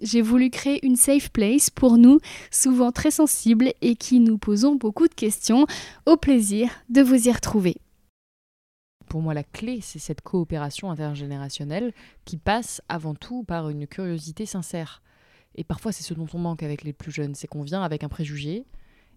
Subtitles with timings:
[0.00, 2.20] J'ai voulu créer une safe place pour nous,
[2.52, 5.66] souvent très sensibles et qui nous posons beaucoup de questions.
[6.06, 7.76] Au plaisir de vous y retrouver.
[9.08, 11.92] Pour moi, la clé, c'est cette coopération intergénérationnelle
[12.24, 15.02] qui passe avant tout par une curiosité sincère.
[15.56, 18.04] Et parfois, c'est ce dont on manque avec les plus jeunes, c'est qu'on vient avec
[18.04, 18.66] un préjugé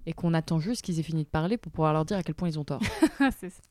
[0.07, 2.33] et qu'on attend juste qu'ils aient fini de parler pour pouvoir leur dire à quel
[2.33, 2.81] point ils ont tort.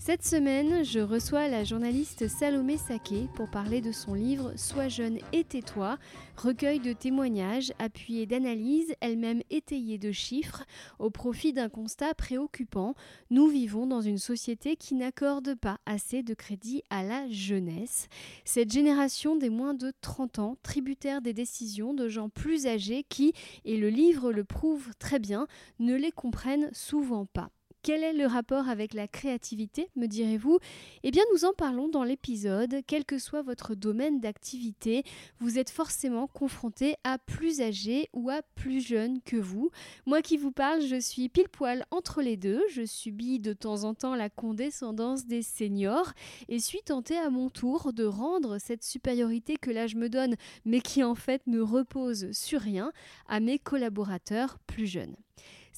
[0.00, 5.18] Cette semaine, je reçois la journaliste Salomé Saké pour parler de son livre Sois jeune
[5.32, 5.98] et tais-toi,
[6.36, 10.64] recueil de témoignages appuyés d'analyses, elles-mêmes étayées de chiffres,
[11.00, 12.94] au profit d'un constat préoccupant.
[13.30, 18.06] Nous vivons dans une société qui n'accorde pas assez de crédit à la jeunesse.
[18.44, 23.32] Cette génération des moins de 30 ans, tributaire des décisions de gens plus âgés qui,
[23.64, 25.48] et le livre le prouve très bien,
[25.80, 27.50] ne les comprennent souvent pas.
[27.82, 30.58] Quel est le rapport avec la créativité, me direz-vous?
[31.04, 32.82] Eh bien, nous en parlons dans l'épisode.
[32.86, 35.04] Quel que soit votre domaine d'activité,
[35.38, 39.70] vous êtes forcément confronté à plus âgés ou à plus jeunes que vous.
[40.06, 42.62] Moi qui vous parle, je suis pile poil entre les deux.
[42.70, 46.12] Je subis de temps en temps la condescendance des seniors
[46.48, 50.80] et suis tentée à mon tour de rendre cette supériorité que l'âge me donne, mais
[50.80, 52.92] qui en fait ne repose sur rien,
[53.28, 55.16] à mes collaborateurs plus jeunes.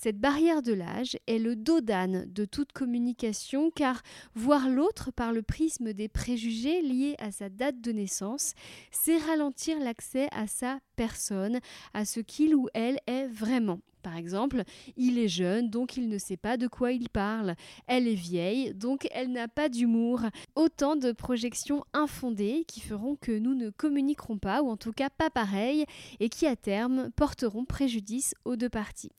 [0.02, 4.00] Cette barrière de l'âge est le dos d'âne de toute communication car
[4.34, 8.54] voir l'autre par le prisme des préjugés liés à sa date de naissance,
[8.90, 11.60] c'est ralentir l'accès à sa personne,
[11.92, 13.80] à ce qu'il ou elle est vraiment.
[14.02, 14.62] Par exemple,
[14.96, 17.54] il est jeune, donc il ne sait pas de quoi il parle.
[17.86, 20.22] Elle est vieille, donc elle n'a pas d'humour.
[20.54, 25.10] Autant de projections infondées qui feront que nous ne communiquerons pas, ou en tout cas
[25.10, 25.84] pas pareil,
[26.20, 29.12] et qui à terme porteront préjudice aux deux parties.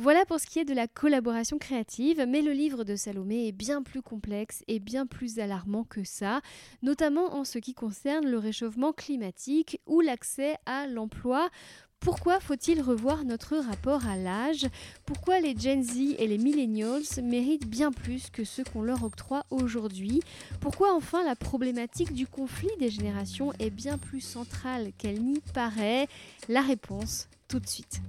[0.00, 3.52] Voilà pour ce qui est de la collaboration créative, mais le livre de Salomé est
[3.52, 6.40] bien plus complexe et bien plus alarmant que ça,
[6.82, 11.50] notamment en ce qui concerne le réchauffement climatique ou l'accès à l'emploi.
[11.98, 14.68] Pourquoi faut-il revoir notre rapport à l'âge?
[15.04, 19.46] Pourquoi les Gen Z et les Millennials méritent bien plus que ce qu'on leur octroie
[19.50, 20.20] aujourd'hui?
[20.60, 26.06] Pourquoi enfin la problématique du conflit des générations est bien plus centrale qu'elle n'y paraît?
[26.48, 28.00] La réponse tout de suite.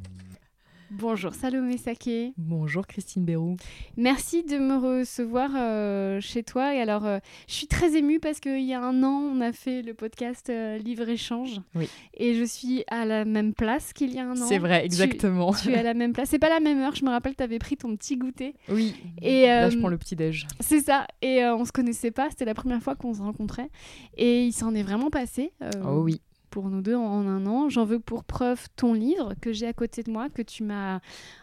[0.91, 2.33] Bonjour Salomé Saké.
[2.37, 3.57] Bonjour Christine Bérou.
[3.95, 6.73] Merci de me recevoir euh, chez toi.
[6.73, 9.51] Et alors, euh, je suis très émue parce qu'il y a un an, on a
[9.51, 11.61] fait le podcast euh, Livre-Échange.
[11.75, 11.87] Oui.
[12.15, 14.47] Et je suis à la même place qu'il y a un an.
[14.47, 15.53] C'est vrai, exactement.
[15.53, 16.29] Tu, es à la même place.
[16.29, 16.95] C'est pas la même heure.
[16.95, 18.55] Je me rappelle, tu avais pris ton petit goûter.
[18.67, 18.95] Oui.
[19.21, 20.47] Et là, je prends le petit-déj.
[20.59, 21.05] C'est ça.
[21.21, 22.31] Et on se connaissait pas.
[22.31, 23.69] C'était la première fois qu'on se rencontrait.
[24.17, 25.51] Et il s'en est vraiment passé.
[25.85, 27.69] oh oui pour nous deux en, un an.
[27.69, 30.99] J'en veux pour preuve ton livre que j'ai à côté de moi, que tu m'as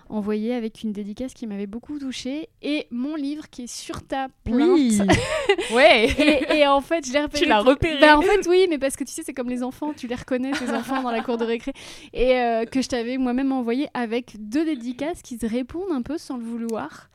[0.09, 4.29] envoyé avec une dédicace qui m'avait beaucoup touchée, et mon livre qui est sur ta
[4.45, 4.71] plainte.
[4.71, 4.99] Oui.
[5.75, 6.47] ouais.
[6.57, 7.43] Et, en fait, je l'ai repéré.
[7.43, 8.01] Tu l'as repéré.
[8.01, 10.15] Bah, en fait, oui, mais parce que tu sais, c'est comme les enfants, tu les
[10.15, 11.73] reconnais, tes enfants dans la cour de récré,
[12.13, 16.19] et euh, que je t'avais moi-même envoyé avec deux dédicaces qui se répondent un peu
[16.19, 17.11] sans le vouloir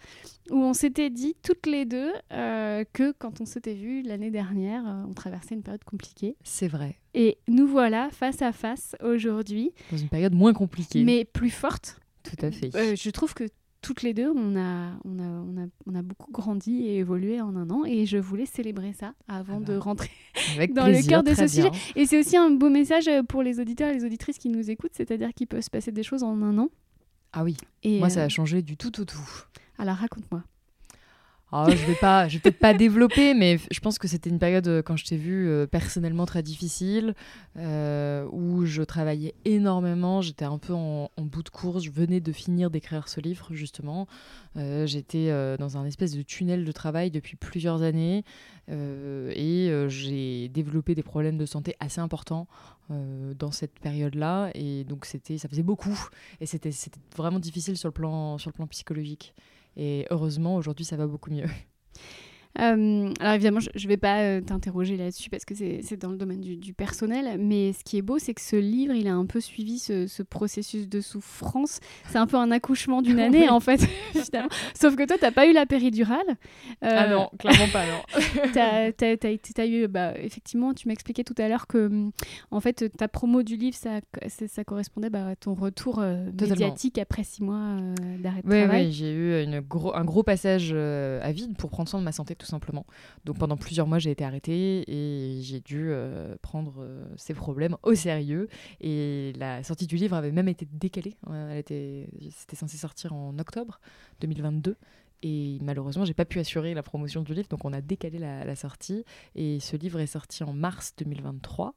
[0.50, 4.84] où on s'était dit toutes les deux euh, que quand on s'était vu l'année dernière,
[4.86, 6.36] euh, on traversait une période compliquée.
[6.44, 6.98] C'est vrai.
[7.14, 9.72] Et nous voilà face à face aujourd'hui.
[9.92, 11.04] Dans une période moins compliquée.
[11.04, 12.01] Mais plus forte.
[12.24, 12.76] Tout à fait.
[12.76, 13.46] Euh, je trouve que
[13.82, 17.42] toutes les deux, on a, on, a, on, a, on a beaucoup grandi et évolué
[17.42, 17.84] en un an.
[17.86, 20.12] Et je voulais célébrer ça avant ah de bah, rentrer
[20.74, 21.72] dans le cœur de ce sujet.
[21.96, 24.94] Et c'est aussi un beau message pour les auditeurs et les auditrices qui nous écoutent,
[24.94, 26.70] c'est-à-dire qu'il peut se passer des choses en un an.
[27.34, 27.58] Ah oui.
[27.84, 29.46] Et Moi, ça a changé du tout au tout.
[29.78, 30.44] Alors raconte-moi.
[31.54, 34.40] Oh, je vais pas, je vais peut-être pas développer, mais je pense que c'était une
[34.40, 37.14] période euh, quand je t'ai vu euh, personnellement très difficile,
[37.58, 42.32] euh, où je travaillais énormément, j'étais un peu en, bout de course, je venais de
[42.32, 44.08] finir d'écrire ce livre justement,
[44.56, 48.24] j'étais dans un espèce de tunnel de travail depuis plusieurs années
[48.70, 52.48] et j'ai développé des problèmes de santé assez importants
[52.90, 54.52] dans cette période-là.
[54.56, 55.98] Et donc c'était, ça faisait beaucoup.
[56.42, 56.72] Et c'était,
[57.16, 58.38] vraiment difficile sur le plan
[58.70, 59.34] psychologique.
[59.78, 61.48] Et heureusement, aujourd'hui, ça va beaucoup mieux.
[62.60, 66.18] Euh, alors évidemment, je ne vais pas euh, t'interroger là-dessus parce que c'est dans le
[66.18, 69.26] domaine du, personnel, mais ce qui est beau, c'est que ce livre, il a un
[69.26, 71.80] peu suivi ce, processus de souffrance.
[72.08, 73.82] C'est un peu un accouchement d'une année, en fait,
[74.80, 76.38] Sauf que toi, tu n'as pas eu la péridurale.
[76.82, 78.52] ah non, clairement pas, non.
[78.54, 82.10] tu as, eu, bah, effectivement, tu m'expliquais tout à l'heure que,
[82.52, 84.00] en fait, ta promo du livre, ça,
[84.48, 87.78] ça correspondait bah, à ton retour médiatique après six mois
[88.20, 88.86] d'arrêt de travail.
[88.88, 89.62] Oui, j'ai eu une
[89.94, 92.86] un gros passage à vide pour prendre soin de ma santé tout simplement.
[93.24, 97.78] Donc pendant plusieurs mois, j'ai été arrêtée et j'ai dû euh, prendre euh, ces problèmes
[97.84, 98.48] au sérieux.
[98.82, 101.16] Et la sortie du livre avait même été décalée.
[101.30, 103.80] Elle était, c'était censé sortir en octobre
[104.22, 104.76] 2022.
[105.24, 108.56] Et malheureusement, j'ai pas pu assurer la promotion du livre, donc on a décalé la,
[108.56, 109.06] sortie.
[109.36, 111.76] Et ce livre est sorti en mars 2023.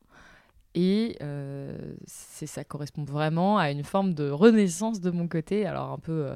[0.74, 5.92] Et euh, c'est, ça correspond vraiment à une forme de renaissance de mon côté, alors
[5.92, 6.30] un peu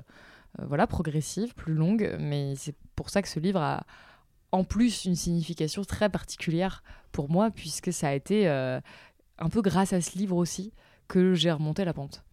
[0.63, 3.87] voilà progressive, plus longue, mais c'est pour ça que ce livre a,
[4.53, 8.81] en plus une signification très particulière pour moi, puisque ça a été euh,
[9.39, 10.73] un peu grâce à ce livre aussi
[11.06, 12.25] que j'ai remonté la pente.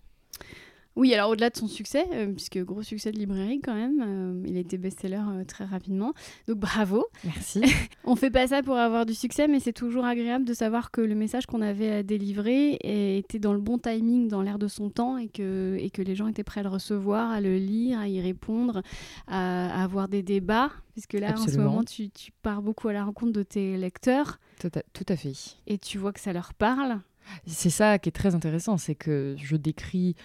[0.95, 4.47] Oui, alors au-delà de son succès, euh, puisque gros succès de librairie quand même, euh,
[4.47, 6.13] il a été best-seller euh, très rapidement.
[6.47, 7.05] Donc bravo.
[7.25, 7.61] Merci.
[8.05, 11.01] On fait pas ça pour avoir du succès, mais c'est toujours agréable de savoir que
[11.01, 12.77] le message qu'on avait à délivrer
[13.17, 16.15] était dans le bon timing, dans l'air de son temps, et que, et que les
[16.15, 18.81] gens étaient prêts à le recevoir, à le lire, à y répondre,
[19.27, 20.71] à, avoir des débats.
[20.93, 24.39] Puisque là, en ce moment, tu, tu, pars beaucoup à la rencontre de tes lecteurs.
[24.61, 25.33] Tout à, tout à fait.
[25.67, 27.01] Et tu vois que ça leur parle.
[27.47, 30.15] C'est ça qui est très intéressant, c'est que je décris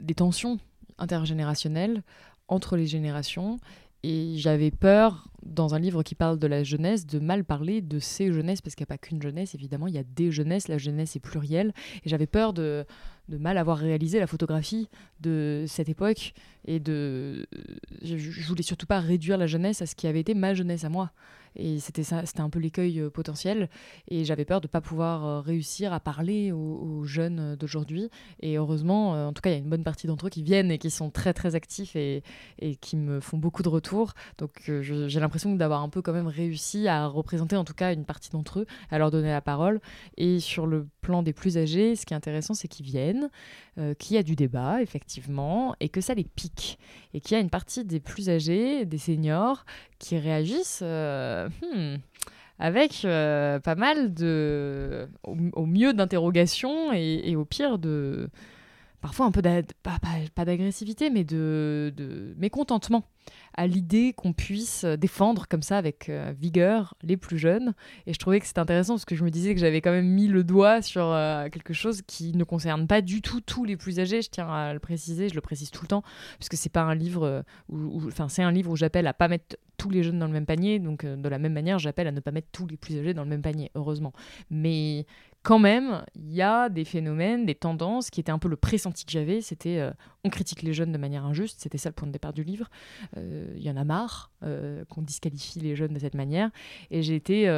[0.00, 0.58] des tensions
[0.98, 2.02] intergénérationnelles
[2.48, 3.58] entre les générations.
[4.04, 8.00] Et j'avais peur, dans un livre qui parle de la jeunesse, de mal parler de
[8.00, 10.66] ces jeunesses, parce qu'il n'y a pas qu'une jeunesse, évidemment, il y a des jeunesses,
[10.66, 11.72] la jeunesse est plurielle.
[12.04, 12.84] Et j'avais peur de,
[13.28, 14.88] de, mal avoir réalisé la photographie
[15.20, 16.34] de cette époque.
[16.64, 17.46] Et de.
[18.02, 20.82] Je, je voulais surtout pas réduire la jeunesse à ce qui avait été ma jeunesse
[20.84, 21.12] à moi.
[21.56, 23.68] Et c'était ça, c'était un peu l'écueil euh, potentiel.
[24.08, 28.10] Et j'avais peur de ne pas pouvoir euh, réussir à parler aux, jeunes euh, d'aujourd'hui.
[28.40, 30.70] Et heureusement, en tout cas, il y a une bonne partie d'entre eux qui viennent
[30.70, 32.22] et qui sont très très actifs et,
[32.58, 34.12] et qui me font beaucoup de retours.
[34.38, 38.04] Donc j'ai l'impression d'avoir un peu quand même réussi à représenter en tout cas une
[38.04, 39.80] partie d'entre eux, à leur donner la parole.
[40.16, 43.30] Et sur le plan des plus âgés, ce qui est intéressant, c'est qu'ils viennent,
[43.98, 46.78] qu'il y a du débat, effectivement, et que ça les pique.
[47.14, 49.64] Et qu'il y a une partie des plus âgés, des seniors,
[49.98, 51.96] qui réagissent euh, hmm,
[52.58, 58.28] avec euh, pas mal de, au, mieux d'interrogations et, au pire de,
[59.02, 59.98] parfois un peu pas,
[60.34, 63.04] pas, d'agressivité, mais de, de, mécontentement
[63.54, 67.74] à l'idée qu'on puisse défendre comme ça avec euh, vigueur les plus jeunes.
[68.06, 70.08] Et je trouvais que c'était intéressant parce que je me disais que j'avais quand même
[70.08, 73.76] mis le doigt sur euh, quelque chose qui ne concerne pas du tout tous les
[73.76, 74.22] plus âgés.
[74.22, 76.02] Je tiens à le préciser, je le précise tout le temps,
[76.38, 79.28] puisque c'est pas un livre euh, où, enfin c'est un livre où j'appelle à pas
[79.28, 80.78] mettre tous les jeunes dans le même panier.
[80.78, 83.24] Donc de la même manière, j'appelle à ne pas mettre tous les plus âgés dans
[83.24, 84.12] le même panier, heureusement.
[84.50, 85.06] Mais
[85.42, 89.04] quand même, il y a des phénomènes, des tendances qui étaient un peu le pressenti
[89.04, 89.40] que j'avais.
[89.40, 89.90] C'était euh,
[90.24, 92.70] on critique les jeunes de manière injuste, c'était ça le point de départ du livre.
[93.16, 96.50] Euh, il y en a marre euh, qu'on disqualifie les jeunes de cette manière.
[96.90, 97.48] Et j'ai été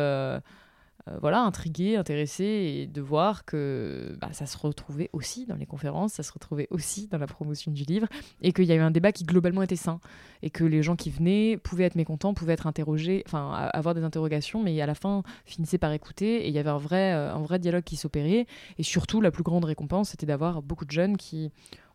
[1.06, 6.14] euh, voilà, intrigué, intéressé de voir que bah, ça se retrouvait aussi dans les conférences,
[6.14, 8.06] ça se retrouvait aussi dans la promotion du livre
[8.40, 10.00] et qu'il y avait un débat qui globalement était sain
[10.42, 14.02] et que les gens qui venaient pouvaient être mécontents, pouvaient être interrogés, enfin avoir des
[14.02, 17.34] interrogations, mais à la fin finissaient par écouter et il y avait un vrai, euh,
[17.34, 18.46] un vrai dialogue qui s'opérait
[18.78, 21.50] et surtout la plus grande récompense c'était d'avoir beaucoup de jeunes qui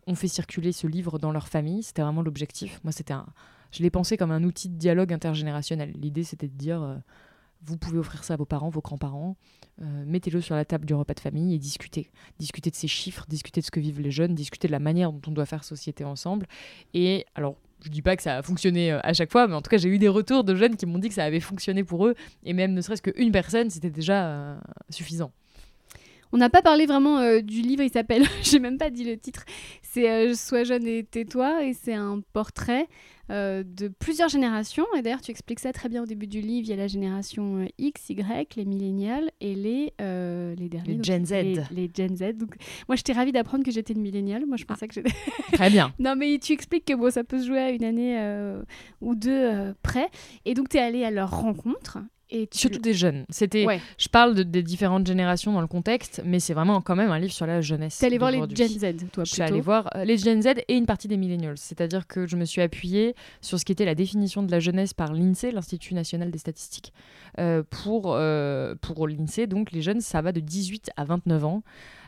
[0.06, 2.80] ont fait circuler ce livre dans leur famille, c'était vraiment l'objectif.
[2.84, 3.26] Moi c'était un,
[3.72, 5.94] je l'ai pensé comme un outil de dialogue intergénérationnel.
[5.96, 6.96] L'idée c'était de dire euh,
[7.66, 9.36] vous pouvez offrir ça à vos parents, vos grands-parents.
[9.82, 12.10] Euh, mettez-le sur la table du repas de famille et discutez.
[12.38, 15.12] Discutez de ces chiffres, discutez de ce que vivent les jeunes, discutez de la manière
[15.12, 16.48] dont on doit faire société ensemble.
[16.94, 19.62] Et alors, je dis pas que ça a fonctionné euh, à chaque fois, mais en
[19.62, 21.84] tout cas, j'ai eu des retours de jeunes qui m'ont dit que ça avait fonctionné
[21.84, 22.16] pour eux.
[22.44, 24.58] Et même ne serait-ce qu'une personne, c'était déjà euh,
[24.90, 25.32] suffisant.
[26.32, 29.46] On n'a pas parlé vraiment du livre, il s'appelle, j'ai même pas dit le titre,
[29.82, 32.88] c'est Sois jeune et tais-toi, et c'est un portrait
[33.32, 34.86] euh, de plusieurs générations.
[34.98, 36.68] Et d'ailleurs, tu expliques ça très bien au début du livre.
[36.68, 40.96] Il y a la génération euh, X, Y, les millénials et les, euh, les derniers.
[40.96, 41.34] Les Gen Z.
[41.72, 42.38] Les, Gen Z.
[42.38, 42.56] Donc,
[42.88, 44.46] moi, j'étais ravie d'apprendre que j'étais une milléniale.
[44.46, 45.14] Moi, je pensais que j'étais.
[45.54, 45.94] très bien.
[46.00, 48.20] non, mais tu expliques que bon, ça peut se jouer à une année
[49.02, 50.10] ou deux près.
[50.46, 52.00] Et donc, tu es allée à leur rencontre.
[52.52, 53.26] Surtout des jeunes.
[53.30, 53.66] C'était,
[53.98, 57.20] Je parle de, des différentes générations dans le contexte, mais c'est vraiment quand même un
[57.20, 57.98] livre sur la jeunesse.
[57.98, 59.26] T'es allé voir les Gen Z, toi, plutôt.
[59.26, 61.58] Je suis allée voir euh, les Gen Z et une partie des millennials.
[61.58, 64.94] C'est-à-dire que je me suis appuyée sur ce qui était la définition de la jeunesse
[64.94, 66.94] par l'INSEE, l'Institut national des statistiques.
[67.40, 71.64] Euh, pour, euh, pour l'INSEE, donc les jeunes, ça va de 18 à 29 ans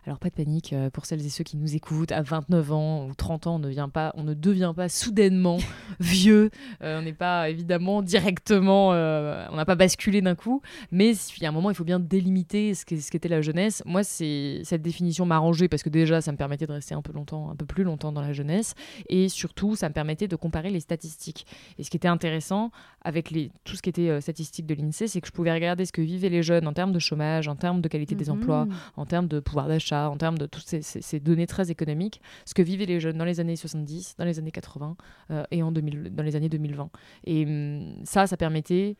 [0.07, 3.05] Alors pas de panique euh, pour celles et ceux qui nous écoutent à 29 ans
[3.07, 5.57] ou 30 ans, on ne, vient pas, on ne devient pas soudainement
[5.99, 6.49] vieux,
[6.81, 11.45] euh, on n'est pas évidemment directement, on n'a pas basculé d'un coup, mais il y
[11.45, 13.83] a un moment il faut bien délimiter ce qu'était la jeunesse.
[13.85, 17.03] Moi c'est cette définition m'a arrangé parce que déjà ça me permettait de rester un
[17.03, 18.73] peu longtemps, un peu plus longtemps dans la jeunesse
[19.07, 21.45] et surtout ça me permettait de comparer les statistiques.
[21.77, 22.71] Et ce qui était intéressant
[23.03, 25.91] avec les, tout ce qui était statistique de l'INSEE, c'est que je pouvais regarder ce
[25.91, 28.73] que vivaient les jeunes en termes de chômage, en termes de qualité des emplois, mhm.
[28.95, 32.61] en termes de pouvoir d'achat, en termes de toutes ces, données très économiques, ce que
[32.61, 34.95] vivaient les jeunes dans les années 70, dans les années 80
[35.31, 36.89] euh, et en 2000, dans les années 2020.
[37.25, 38.95] Et hum, ça, ça permettait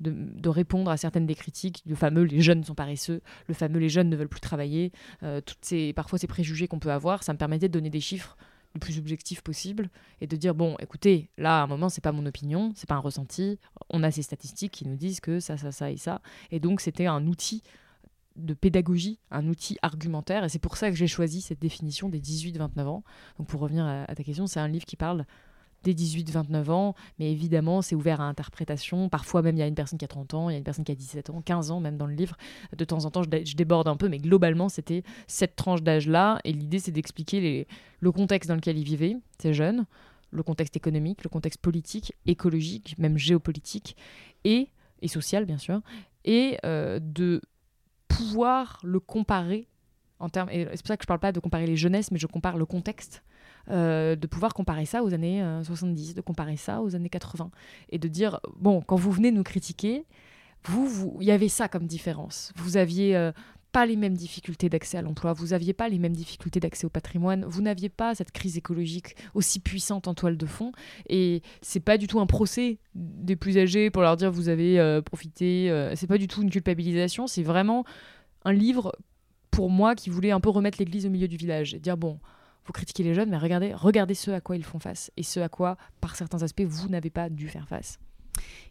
[0.00, 3.88] de, répondre à certaines des critiques, le fameux les jeunes sont paresseux, le fameux les
[3.88, 7.32] jeunes ne veulent plus travailler, euh, toutes ces, parfois ces préjugés qu'on peut avoir, ça
[7.32, 8.36] me permettait de donner des chiffres
[8.74, 9.88] le plus objectif possible
[10.20, 12.96] et de dire bon écoutez là à un moment c'est pas mon opinion c'est pas
[12.96, 16.20] un ressenti on a ces statistiques qui nous disent que ça ça ça et ça
[16.50, 17.62] et donc c'était un outil
[18.36, 22.20] de pédagogie, un outil argumentaire, et c'est pour ça que j'ai choisi cette définition des
[22.20, 23.04] 18-29 ans.
[23.38, 25.24] Donc pour revenir à, ta question, c'est un livre qui parle
[25.84, 29.08] des 18-29 ans, mais évidemment, c'est ouvert à interprétation.
[29.10, 30.64] Parfois, même, il y a une personne qui a 30 ans, il y a une
[30.64, 32.36] personne qui a 17 ans, 15 ans, même dans le livre.
[32.76, 36.40] De temps en temps, je, déborde un peu, mais globalement, c'était cette tranche d'âge-là.
[36.44, 37.66] Et l'idée, c'est d'expliquer
[38.00, 39.84] le contexte dans lequel ils vivaient, ces jeunes,
[40.30, 43.94] le contexte économique, le contexte politique, écologique, même géopolitique,
[44.44, 44.68] et,
[45.02, 45.80] et social, bien sûr,
[46.24, 47.42] et euh, de
[48.16, 49.68] pouvoir le comparer
[50.18, 50.48] en termes.
[50.50, 52.56] Et c'est pour ça que je parle pas de comparer les jeunesses, mais je compare
[52.56, 53.22] le contexte
[53.70, 57.50] euh, de pouvoir comparer ça aux années 70, euh, de comparer ça aux années 80,
[57.90, 60.04] et de dire, bon, quand vous venez nous critiquer,
[60.66, 62.52] vous, il y avait ça comme différence.
[62.56, 63.32] Vous aviez euh,
[63.74, 66.90] pas les mêmes difficultés d'accès à l'emploi, vous aviez pas les mêmes difficultés d'accès au
[66.90, 70.70] patrimoine, vous n'aviez pas cette crise écologique aussi puissante en toile de fond,
[71.08, 75.00] et c'est pas du tout un procès des plus âgés pour leur dire vous avez
[75.04, 77.84] profité, c'est pas du tout une culpabilisation, c'est vraiment
[78.44, 78.92] un livre
[79.50, 82.20] pour moi qui voulait un peu remettre l'église au milieu du village et dire bon,
[82.66, 85.40] vous critiquez les jeunes, mais regardez, regardez ce à quoi ils font face et ce
[85.40, 87.98] à quoi, par certains aspects, vous n'avez pas dû faire face.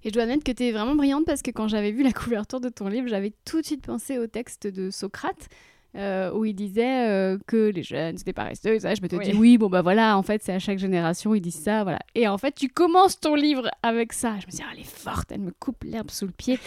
[0.03, 2.13] Et je dois admettre que tu es vraiment brillante parce que quand j'avais vu la
[2.13, 5.50] couverture de ton livre, j'avais tout de suite pensé au texte de Socrate.
[5.96, 9.38] Euh, où il disait euh, que les jeunes c'était paresseux, ça, je me te dis
[9.38, 12.00] oui, bon bah voilà, en fait c'est à chaque génération ils disent ça, voilà.
[12.16, 14.40] Et en fait tu commences ton livre avec ça.
[14.40, 16.58] Je me dis ah, elle est forte, elle me coupe l'herbe sous le pied.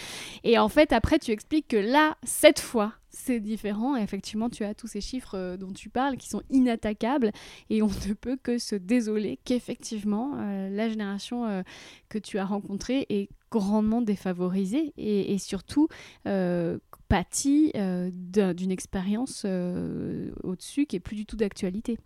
[0.45, 3.95] Et en fait après tu expliques que là cette fois c'est différent.
[3.95, 7.31] effectivement, tu as tous ces chiffres euh, dont tu parles qui sont inattaquables
[7.69, 11.61] et on ne peut que se désoler qu'effectivement, euh, la génération euh,
[12.09, 15.87] que tu as rencontrée est grandement défavorisée et, surtout
[16.23, 21.97] pâtit d'une expérience au-dessus qui est plus du tout d'actualité.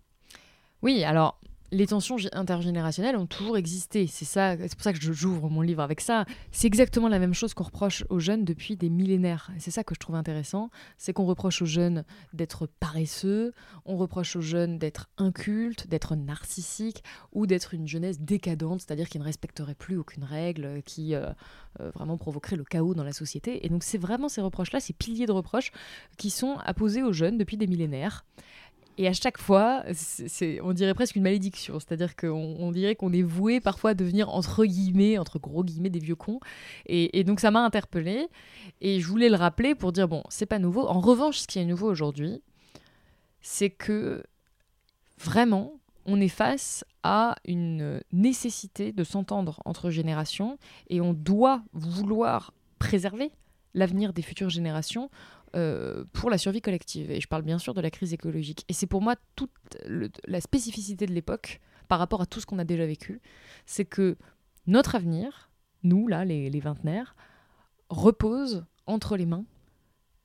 [0.82, 1.38] Oui, alors
[1.72, 4.06] les tensions intergénérationnelles ont toujours existé.
[4.06, 6.26] C'est ça, c'est pour ça que j'ouvre mon livre avec ça.
[6.52, 9.50] C'est exactement la même chose qu'on reproche aux jeunes depuis des millénaires.
[9.58, 13.54] c'est ça que je trouve intéressant, c'est qu'on reproche aux jeunes d'être paresseux,
[13.86, 17.02] on reproche aux jeunes d'être incultes, d'être narcissiques
[17.32, 21.30] ou d'être une jeunesse décadente, c'est-à-dire qui ne respecterait plus aucune règle, qui euh,
[21.80, 23.64] euh, vraiment provoquerait le chaos dans la société.
[23.64, 25.72] Et donc c'est vraiment ces reproches-là, ces piliers de reproches
[26.18, 28.26] qui sont apposés aux jeunes depuis des millénaires.
[28.98, 29.84] Et à chaque fois,
[30.62, 31.78] on dirait presque une malédiction.
[31.80, 35.90] C'est-à-dire qu'on on dirait qu'on est voué parfois à devenir, entre guillemets, entre gros guillemets,
[35.90, 36.40] des vieux cons.
[36.86, 38.28] Et, donc ça m'a interpellée.
[38.80, 40.86] Et je voulais le rappeler pour dire, bon, c'est pas nouveau.
[40.86, 42.42] En revanche, ce qui est nouveau aujourd'hui,
[43.40, 44.22] c'est que
[45.18, 50.58] vraiment, on est face à une nécessité de s'entendre entre générations.
[50.88, 53.30] Et on doit vouloir préserver
[53.74, 55.08] l'avenir des futures générations
[55.54, 57.10] euh, pour la survie collective.
[57.10, 58.64] Et je parle bien sûr de la crise écologique.
[58.68, 59.50] Et c'est pour moi toute
[60.26, 63.20] la spécificité de l'époque par rapport à tout ce qu'on a déjà vécu,
[63.66, 64.16] c'est que
[64.66, 65.50] notre avenir,
[65.82, 67.16] nous, là, les, les vingtenaires,
[67.90, 69.44] repose entre les mains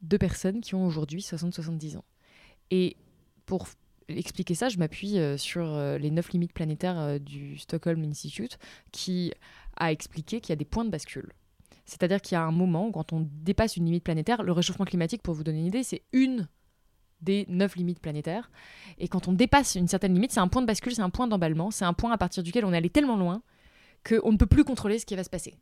[0.01, 2.05] de personnes qui ont aujourd'hui 60-70 ans.
[2.72, 2.96] Et
[3.46, 3.67] pour
[4.07, 8.57] expliquer ça, je m'appuie euh, sur euh, les neuf limites planétaires du Stockholm Institute,
[8.91, 9.34] qui
[9.75, 11.34] a expliqué qu'il y a des points de bascule
[11.88, 14.86] c'est-à-dire qu'il y a un moment où quand on dépasse une limite planétaire, le réchauffement
[14.86, 16.48] climatique, pour vous donner une idée, c'est une
[17.22, 18.51] des neuf limites planétaires.
[19.00, 21.27] Et quand on dépasse une certaine limite, c'est un point de bascule, c'est un point
[21.27, 23.41] d'emballement, c'est un point à partir duquel on est allé tellement loin
[24.08, 25.56] qu'on ne peut plus contrôler ce qui va se passer.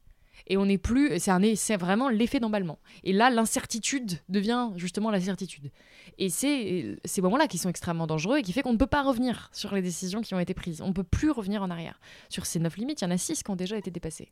[0.47, 2.79] Et on n'est plus, c'est, vraiment l'effet d'emballement.
[3.03, 5.71] Et là, l'incertitude devient justement la certitude.
[6.17, 9.03] Et c'est ces moments-là qui sont extrêmement dangereux et qui fait qu'on ne peut pas
[9.03, 10.81] revenir sur les décisions qui ont été prises.
[10.81, 11.99] On ne peut plus revenir en arrière.
[12.29, 14.31] Sur ces neuf limites, il y en a six qui ont déjà été dépassées.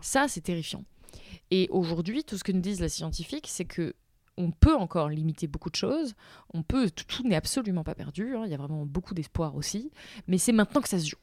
[0.00, 0.84] Ça, c'est terrifiant.
[1.50, 3.94] Et aujourd'hui, tout ce que nous disent les scientifiques, c'est que
[4.38, 6.14] on peut encore limiter beaucoup de choses.
[6.54, 8.34] On peut, tout, n'est absolument pas perdu.
[8.34, 9.90] Hein, il y a vraiment beaucoup d'espoir aussi.
[10.26, 11.18] Mais c'est maintenant que ça se joue.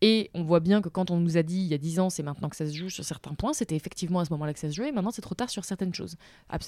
[0.00, 2.10] Et on voit bien que quand on nous a dit il y a 10 ans,
[2.10, 4.60] c'est maintenant que ça se joue sur certains points, c'était effectivement à ce moment-là que
[4.60, 6.16] ça se jouait, maintenant c'est trop tard sur certaines choses.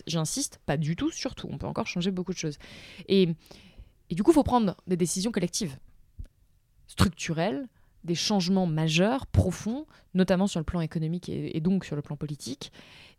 [0.09, 2.59] J'insiste, pas du tout, surtout, on peut encore changer beaucoup de choses.
[3.07, 3.29] Et
[4.11, 5.79] Et du coup, il faut prendre des décisions collectives,
[6.89, 7.69] structurelles,
[8.05, 12.73] des changements majeurs, profonds, notamment sur le plan économique et, donc sur le plan politique.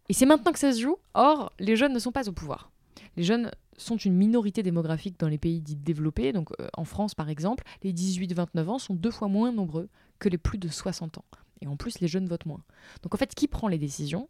[0.09, 0.97] Et c'est maintenant que ça se joue.
[1.13, 2.71] Or, les jeunes ne sont pas au pouvoir.
[3.15, 6.33] Les jeunes sont une minorité démographique dans les pays dits développés.
[6.33, 10.29] Donc euh, en France, par exemple, les 18-29 ans sont deux fois moins nombreux que
[10.29, 11.25] les plus de 60 ans.
[11.61, 12.63] Et en plus, les jeunes votent moins.
[13.03, 14.27] Donc en fait, qui prend les décisions?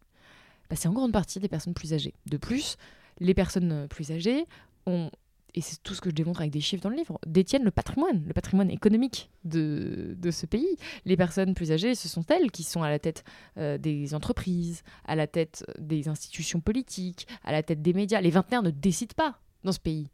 [0.70, 2.14] Bah, C'est en grande partie des personnes plus âgées.
[2.30, 2.78] De plus,
[3.20, 4.46] les personnes plus âgées
[4.86, 5.10] ont
[5.54, 7.72] et c'est tout ce que je démontre avec des chiffres dans le livre, détiennent le
[7.72, 10.78] patrimoine, le patrimoine économique de, de ce pays.
[11.06, 13.24] Les personnes plus âgées, ce sont elles qui sont à la tête
[13.58, 18.22] euh, des entreprises, à la tête des institutions politiques, à la tête des médias.
[18.22, 20.10] Les vingtenaires ne décident pas dans ce pays.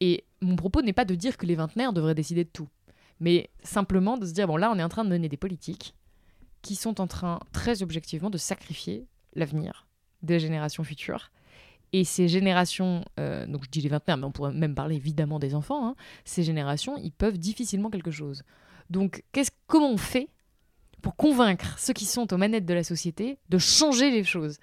[0.00, 2.68] Et mon propos n'est pas de dire que les vingtenaires devraient décider de tout,
[3.20, 5.94] mais simplement de se dire, bon là, on est en train de mener des politiques
[6.62, 9.86] qui sont en train, très objectivement, de sacrifier l'avenir
[10.22, 11.30] des générations futures
[11.92, 15.38] et ces générations, euh, donc je dis les vingtenaires, mais on pourrait même parler évidemment
[15.38, 15.94] des enfants, hein,
[16.24, 18.42] ces générations, ils peuvent difficilement quelque chose.
[18.90, 19.22] Donc
[19.66, 20.28] comment on fait
[21.02, 24.58] pour convaincre ceux qui sont aux manettes de la société de changer les choses?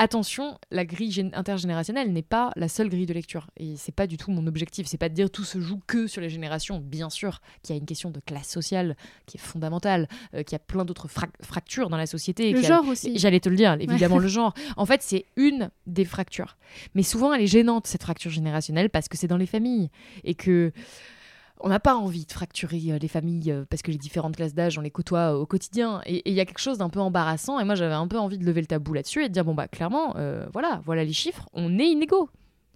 [0.00, 3.48] Attention, la grille intergénérationnelle n'est pas la seule grille de lecture.
[3.58, 4.86] Et c'est pas du tout mon objectif.
[4.86, 6.80] C'est pas de dire tout se joue que sur les générations.
[6.80, 10.52] Bien sûr qu'il y a une question de classe sociale qui est fondamentale, euh, qu'il
[10.52, 11.08] y a plein d'autres
[11.42, 12.50] fractures dans la société.
[12.52, 13.18] Le genre aussi.
[13.18, 14.54] J'allais te le dire, évidemment, le genre.
[14.76, 16.56] En fait, c'est une des fractures.
[16.94, 19.90] Mais souvent, elle est gênante, cette fracture générationnelle, parce que c'est dans les familles.
[20.24, 20.72] Et que
[21.62, 24.54] on n'a pas envie de fracturer euh, les familles euh, parce que les différentes classes
[24.54, 26.00] d'âge, on les côtoie au quotidien.
[26.06, 27.58] Et il y a quelque chose d'un peu embarrassant.
[27.60, 29.54] Et moi, j'avais un peu envie de lever le tabou là-dessus et de dire bon,
[29.54, 32.30] bah, clairement, euh, voilà, voilà les chiffres, on est inégaux.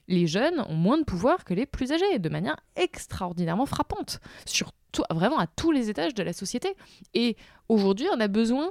[0.06, 5.02] Les jeunes ont moins de pouvoir que les plus âgés, de manière extraordinairement frappante, surtout
[5.10, 6.68] vraiment à tous les étages de la société.
[7.14, 7.36] Et
[7.70, 8.70] aujourd'hui, on a besoin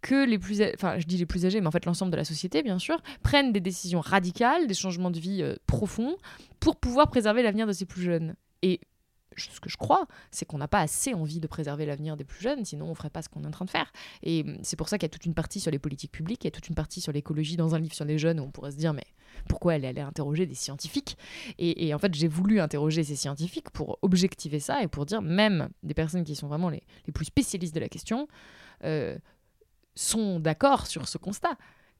[0.00, 2.24] que les plus, enfin, je dis les plus âgés, mais en fait l'ensemble de la
[2.24, 6.16] société, bien sûr, prennent des décisions radicales, des changements de vie profonds
[6.58, 8.34] pour pouvoir préserver l'avenir de ces plus jeunes.
[8.62, 8.80] Et
[9.36, 12.40] ce que je crois, c'est qu'on n'a pas assez envie de préserver l'avenir des plus
[12.40, 13.92] jeunes, sinon on ne ferait pas ce qu'on est en train de faire.
[14.22, 16.46] Et c'est pour ça qu'il y a toute une partie sur les politiques publiques, il
[16.46, 18.50] y a toute une partie sur l'écologie dans un livre sur les jeunes où on
[18.50, 19.06] pourrait se dire mais
[19.48, 21.16] pourquoi elle allée interroger des scientifiques?
[21.58, 25.68] Et, en fait j'ai voulu interroger ces scientifiques pour objectiver ça et pour dire même
[25.82, 26.82] des personnes qui sont vraiment les,
[27.14, 28.28] plus spécialistes de la question
[28.84, 29.16] euh,
[29.94, 31.56] sont d'accord sur ce constat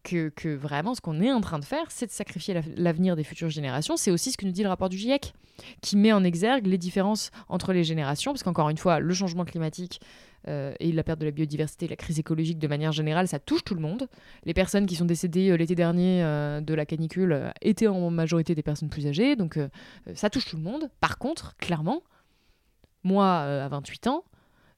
[0.06, 3.50] que, vraiment ce qu'on est en train de faire, c'est de sacrifier l'avenir des futures
[3.50, 3.96] générations.
[3.96, 5.34] C'est aussi ce que nous dit le rapport du GIEC,
[5.82, 9.44] qui met en exergue les différences entre les générations, parce qu'encore une fois, le changement
[9.44, 10.00] climatique
[10.48, 13.64] euh, et la perte de la biodiversité, la crise écologique de manière générale, ça touche
[13.64, 14.08] tout le monde.
[14.44, 18.54] Les personnes qui sont décédées euh, l'été dernier euh, de la canicule étaient en majorité
[18.54, 19.58] des personnes plus âgées, donc
[20.14, 20.88] ça touche tout le monde.
[21.00, 22.02] Par contre, clairement,
[23.02, 24.24] moi, à 28 ans,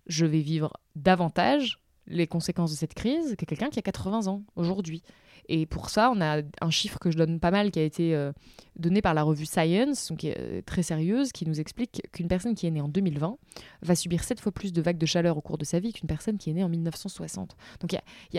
[0.07, 4.43] je vais vivre davantage les conséquences de cette crise que quelqu'un qui a 80 ans
[4.57, 5.03] aujourd'hui.
[5.49, 8.15] Et pour ça, on a un chiffre que je donne pas mal qui a été
[8.15, 8.33] euh,
[8.77, 12.29] donné par la revue Science, donc qui est euh, très sérieuse, qui nous explique qu'une
[12.29, 13.39] personne qui est née en 2020
[13.83, 16.07] va subir 7 fois plus de vagues de chaleur au cours de sa vie qu'une
[16.07, 17.57] personne qui est née en 1960.
[17.81, 17.97] Donc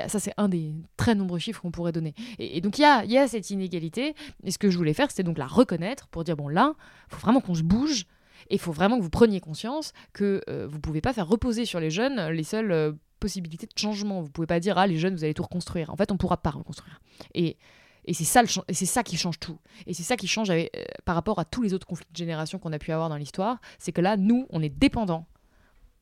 [0.07, 2.13] ça, c'est un des très nombreux chiffres qu'on pourrait donner.
[2.37, 4.13] Et, donc il y a, y a cette inégalité.
[4.43, 6.75] Et ce que je voulais faire, c'était donc la reconnaître pour dire, bon là,
[7.09, 8.05] il faut vraiment qu'on se bouge.
[8.49, 11.27] Et il faut vraiment que vous preniez conscience que euh, vous ne pouvez pas faire
[11.27, 14.21] reposer sur les jeunes les seuls possibilité de changement.
[14.21, 15.89] Vous pouvez pas dire ah les jeunes vous allez tout reconstruire.
[15.89, 17.01] En fait on pourra pas reconstruire.
[17.33, 17.57] Et
[18.05, 19.59] et c'est ça, ça qui change tout.
[19.85, 20.65] Et c'est ça qui change euh,
[21.05, 23.59] par rapport à tous les autres conflits de génération qu'on a pu avoir dans l'histoire.
[23.77, 25.27] C'est que là, nous, on est dépendants,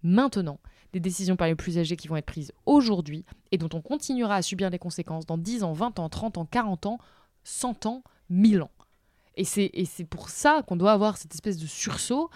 [0.04, 0.60] maintenant,
[0.94, 4.36] des décisions par les plus âgés qui vont être prises aujourd'hui et dont on continuera
[4.36, 7.00] à subir les conséquences dans 10 ans, 20 ans, 30 ans, 40 ans,
[7.44, 8.72] 100 ans, 1000 ans.
[9.38, 12.30] Et c'est pour ça qu'on doit avoir cette espèce de sursaut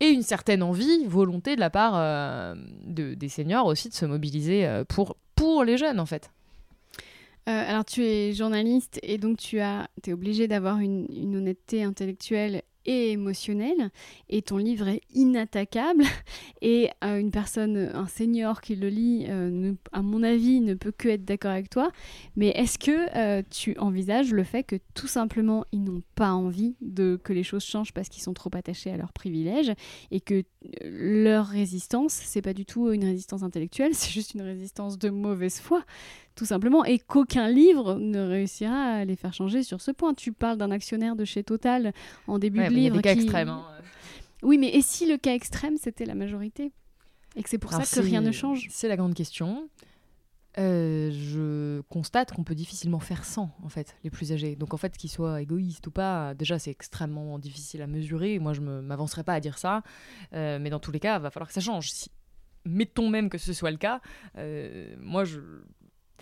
[0.00, 4.04] et une certaine envie, volonté de la part euh, de, des seniors aussi de se
[4.04, 6.30] mobiliser euh, pour, pour les jeunes en fait.
[7.48, 12.62] Euh, alors tu es journaliste et donc tu as, es obligé d'avoir une, honnêteté intellectuelle
[12.86, 13.90] et émotionnel
[14.28, 16.04] et ton livre est inattaquable
[16.62, 20.92] et euh, une personne, un senior qui le lit, euh, à mon avis, ne peut
[20.92, 21.90] que être d'accord avec toi.
[22.36, 26.74] Mais est-ce que euh, tu envisages le fait que tout simplement ils n'ont pas envie
[26.80, 29.72] de que les choses changent parce qu'ils sont trop attachés à leurs privilèges
[30.10, 30.44] et que
[30.82, 35.60] leur résistance, c'est pas du tout une résistance intellectuelle, c'est juste une résistance de mauvaise
[35.60, 35.84] foi?
[36.34, 40.14] Tout simplement, et qu'aucun livre ne réussira à les faire changer sur ce point.
[40.14, 41.92] Tu parles d'un actionnaire de chez Total
[42.26, 42.96] en début de livre.
[42.96, 43.48] des cas extrêmes.
[43.48, 43.64] Hein.
[44.42, 46.72] Oui, mais et si le cas extrême, c'était la majorité?
[47.36, 48.66] Et que c'est pour ça que rien ne change?
[48.70, 49.68] C'est la grande question.
[50.58, 54.54] Euh, je constate qu'on peut difficilement faire sans, en fait, les plus âgés.
[54.54, 58.38] Donc, en fait, qu'ils soient égoïstes ou pas, déjà, c'est extrêmement difficile à mesurer.
[58.38, 59.82] Moi, je ne m'avancerai pas à dire ça.
[60.34, 61.90] Euh, mais dans tous les cas, il va falloir que ça change.
[61.90, 62.10] Si...
[62.64, 64.00] Mettons même que ce soit le cas.
[64.36, 65.40] Euh, moi, je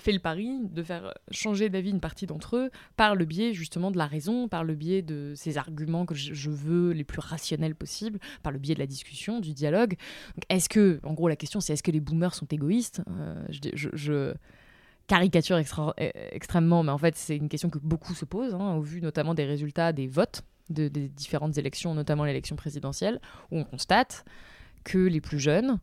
[0.01, 3.91] fait le pari de faire changer d'avis une partie d'entre eux par le biais justement
[3.91, 7.75] de la raison, par le biais de ces arguments que je veux les plus rationnels
[7.75, 9.97] possibles, par le biais de la discussion, du dialogue.
[10.49, 13.03] Est-ce que, en gros, la question c'est est-ce que les boomers sont égoïstes?
[13.11, 14.35] Euh, je,
[15.07, 15.93] caricature e,
[16.31, 19.35] extrêmement, mais en fait c'est une question que beaucoup se posent, hein, au vu notamment
[19.35, 24.25] des résultats des votes de, des différentes élections, notamment l'élection présidentielle, où on constate
[24.85, 25.79] que les plus jeunes,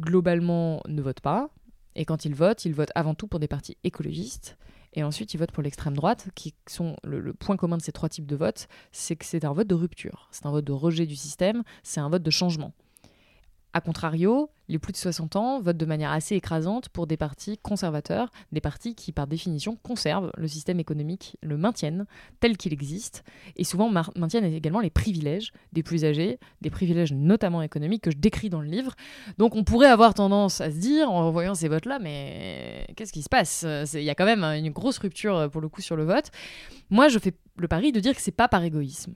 [0.00, 1.50] globalement, ne votent pas.
[1.94, 4.56] Et quand ils votent, ils votent avant tout pour des partis écologistes.
[4.94, 8.08] Et ensuite, ils votent pour l'extrême droite, qui sont le, point commun de ces trois
[8.08, 11.06] types de votes, c'est que c'est un vote de rupture, c'est un vote de rejet
[11.06, 12.72] du système, c'est un vote de changement.
[13.78, 17.58] A contrario, les plus de 60 ans votent de manière assez écrasante pour des partis
[17.58, 22.04] conservateurs, des partis qui par définition conservent le système économique, le maintiennent
[22.40, 23.22] tel qu'il existe,
[23.54, 28.16] et souvent maintiennent également les privilèges des plus âgés, des privilèges notamment économiques que je
[28.16, 28.96] décris dans le livre.
[29.38, 33.22] Donc on pourrait avoir tendance à se dire, en voyant ces votes-là, mais qu'est-ce qui
[33.22, 33.64] se passe?
[33.94, 36.32] Il y a quand même une grosse rupture pour le coup sur le vote.
[36.90, 39.14] Moi, je fais le pari de dire que c'est pas par égoïsme.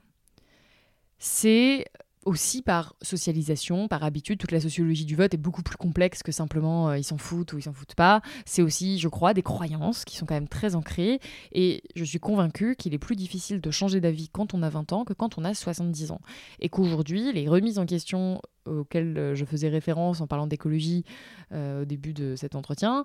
[1.19, 1.85] C'est
[2.25, 4.39] aussi par socialisation, par habitude.
[4.39, 7.53] Toute la sociologie du vote est beaucoup plus complexe que simplement euh, ils s'en foutent
[7.53, 8.23] ou ils s'en foutent pas.
[8.47, 11.21] C'est aussi, je crois, des croyances qui sont quand même très ancrées.
[11.53, 14.93] Et je suis convaincue qu'il est plus difficile de changer d'avis quand on a 20
[14.93, 16.21] ans que quand on a 70 ans.
[16.61, 21.05] Et qu'aujourd'hui, les remises en question auxquelles euh, je faisais référence en parlant d'écologie
[21.53, 23.05] euh, au début de cet entretien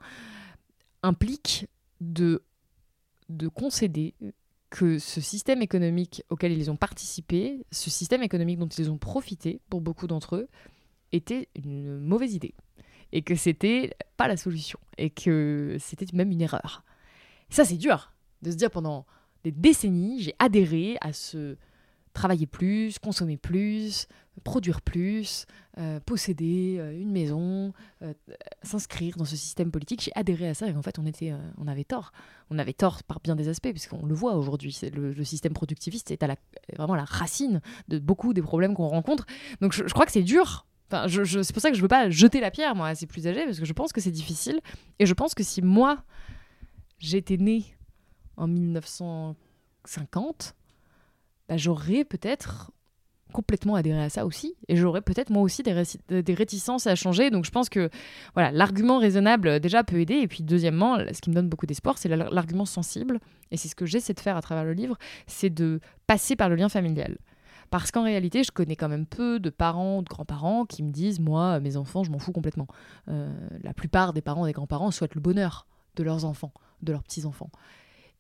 [1.04, 1.68] impliquent
[2.02, 2.44] de,
[3.30, 4.14] de concéder
[4.70, 9.62] que ce système économique auquel ils ont participé, ce système économique dont ils ont profité
[9.70, 10.48] pour beaucoup d'entre eux,
[11.12, 12.54] était une mauvaise idée.
[13.14, 14.80] Et que c'était pas la solution.
[14.98, 16.84] Et que c'était même une erreur.
[17.50, 19.06] ça, c'est dur de se dire pendant
[19.44, 21.56] des décennies, j'ai adhéré à ce
[22.18, 24.08] travailler plus, consommer plus,
[24.44, 25.46] produire plus,
[25.78, 28.12] euh, posséder euh, une maison, euh,
[28.64, 30.02] s'inscrire dans ce système politique.
[30.02, 32.12] J'ai adhéré à ça et en fait on, était, on avait tort.
[32.50, 34.76] On avait tort par bien des aspects puisqu'on le voit aujourd'hui.
[34.94, 36.38] Le, système productiviste est à la,
[36.76, 39.28] vraiment la racine de beaucoup des problèmes qu'on rencontre.
[39.62, 40.66] Donc je, crois que c'est dur.
[40.92, 43.06] Enfin, c'est pour ça que je ne veux pas jeter la pierre moi à ces
[43.06, 44.60] plus âgés parce que je pense que c'est difficile
[44.98, 46.04] et je pense que si moi
[46.98, 47.64] j'étais né
[48.38, 50.56] en 1950,
[51.50, 52.72] bah, j'aurais peut-être
[53.34, 57.46] complètement adhéré à ça aussi et j'aurais peut-être moi aussi des, réticences à changer donc
[57.46, 57.90] je pense que
[58.34, 61.66] voilà l'argument raisonnable euh, déjà peut aider et puis deuxièmement ce qui me donne beaucoup
[61.66, 63.20] d'espoir c'est l'argument sensible
[63.52, 66.48] et c'est ce que j'essaie de faire à travers le livre c'est de passer par
[66.48, 67.18] le lien familial
[67.70, 71.20] parce qu'en réalité, je connais quand même peu de parents de grands-parents qui me disent
[71.20, 72.68] Moi, mes enfants, je m'en fous complètement.
[73.10, 73.30] Euh,
[73.62, 77.52] la plupart des parents des grands-parents souhaitent le bonheur de leurs enfants, de leurs petits-enfants.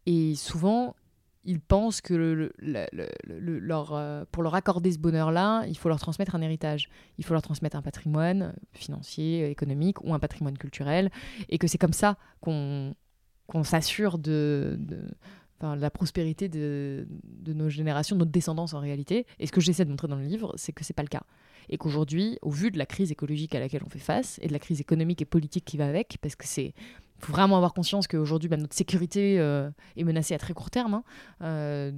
[0.05, 0.95] Et souvent,
[1.43, 6.89] ils pensent que euh, pour leur accorder ce bonheur-là, il faut leur transmettre un héritage.
[7.17, 11.09] Il faut leur transmettre un patrimoine financier, économique ou un patrimoine culturel.
[11.49, 12.93] Et que c'est comme ça qu'on
[13.63, 14.77] s'assure de,
[15.61, 19.25] la prospérité de, de, nos générations, de notre descendance en réalité.
[19.39, 21.23] Et ce que j'essaie de montrer dans le livre, c'est que c'est pas le cas.
[21.69, 24.53] Et qu'aujourd'hui, au vu de la crise écologique à laquelle on fait face et de
[24.53, 26.73] la crise économique et politique qui va avec, parce que c'est
[27.19, 30.69] il faut vraiment avoir conscience qu'aujourd'hui, bah, notre sécurité euh, est menacée à très court
[30.69, 31.03] terme, hein,
[31.41, 31.91] euh,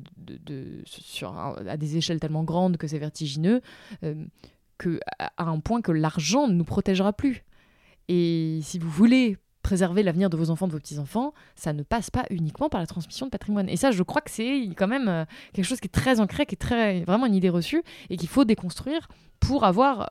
[1.68, 3.62] à des échelles tellement grandes que c'est vertigineux,
[4.04, 4.26] euh,
[5.18, 7.44] à un point que l'argent ne nous protégera plus.
[8.08, 12.10] Et si vous voulez préserver l'avenir de vos enfants, de vos petits-enfants, ça ne passe
[12.10, 13.68] pas uniquement par la transmission de patrimoine.
[13.68, 16.56] Et ça, je crois que c'est quand même quelque chose qui est très ancré, qui
[16.56, 19.10] est très, vraiment une idée reçue, et qu'il faut déconstruire
[19.42, 20.10] pour avoir,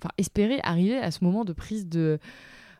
[0.00, 2.18] enfin, espérer arriver à ce moment de prise de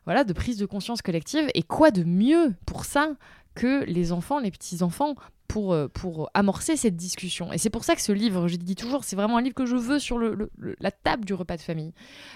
[0.07, 1.49] voilà, de prise de conscience collective.
[1.53, 3.09] Et quoi de mieux pour ça
[3.55, 5.15] que les enfants, les petits-enfants,
[5.49, 7.51] pour, euh, pour amorcer cette discussion?
[7.51, 9.65] Et c'est pour ça que ce livre, je dis toujours, c'est vraiment un livre que
[9.65, 11.93] je veux sur le, la table du repas de famille.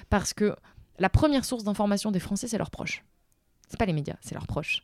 [0.09, 0.53] Parce que
[0.99, 3.05] la première source d'information des Français, c'est leurs proches.
[3.69, 4.83] C'est pas les médias, c'est leurs proches.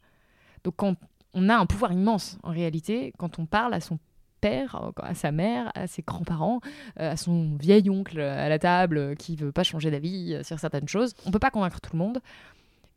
[0.64, 0.96] Donc quand
[1.34, 4.00] on a un pouvoir immense, en réalité, quand on parle à son
[4.40, 6.62] père, à sa mère, à ses grands-parents,
[7.02, 10.88] euh, à son vieil oncle à la table qui veut pas changer d'avis sur certaines
[10.88, 11.16] choses.
[11.26, 12.22] On peut pas convaincre tout le monde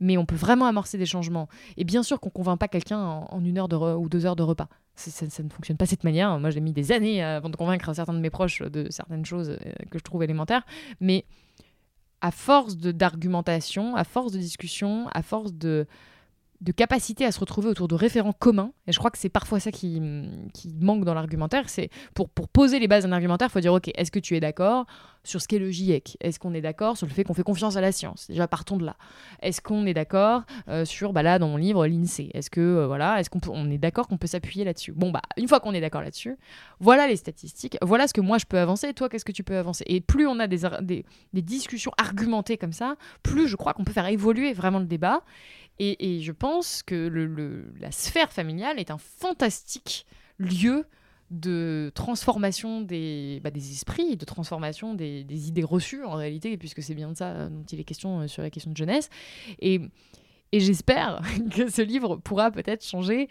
[0.00, 1.48] mais on peut vraiment amorcer des changements.
[1.76, 3.68] Et bien sûr qu'on convainc pas quelqu'un en, une heure
[4.00, 4.68] ou deux heures de repas.
[4.96, 6.38] Ça, ne fonctionne pas de cette manière.
[6.38, 9.50] Moi, j'ai mis des années avant de convaincre certains de mes proches de certaines choses
[9.50, 10.66] euh, que je trouve élémentaires.
[11.00, 11.24] Mais
[12.20, 15.86] à force d'argumentation, à force de discussion, à force de,
[16.60, 19.60] de capacité à se retrouver autour de référents communs, et je crois que c'est parfois
[19.60, 20.02] ça qui,
[20.52, 23.72] qui manque dans l'argumentaire, c'est pour, pour poser les bases d'un argumentaire, il faut dire,
[23.72, 24.86] ok, est-ce que tu es d'accord?
[25.24, 26.16] Sur ce qu'est le GIEC.
[26.20, 28.26] Est-ce qu'on est d'accord sur le fait qu'on fait confiance à la science?
[28.28, 28.96] Déjà, partons de là.
[29.42, 32.30] Est-ce qu'on est d'accord euh, sur, bah là, dans mon livre, l'INSEE?
[32.34, 34.92] Est-ce que, euh, voilà, est-ce qu'on on est d'accord qu'on peut s'appuyer là-dessus?
[34.92, 36.36] Bon, bah, une fois qu'on est d'accord là-dessus,
[36.78, 39.56] voilà les statistiques, voilà ce que moi je peux avancer, toi, qu'est-ce que tu peux
[39.56, 39.84] avancer?
[39.86, 43.92] Et plus on a des, des, discussions argumentées comme ça, plus je crois qu'on peut
[43.92, 45.22] faire évoluer vraiment le débat.
[45.78, 47.10] Et, et je pense que
[47.80, 50.06] la sphère familiale est un fantastique
[50.38, 50.84] lieu
[51.30, 56.94] de transformation des, bah, des esprits, de transformation des, idées reçues en réalité, puisque c'est
[56.94, 59.08] bien de ça dont il est question euh, sur la question de jeunesse.
[59.60, 59.80] Et,
[60.52, 61.22] et j'espère
[61.54, 63.28] que ce livre pourra peut-être changer,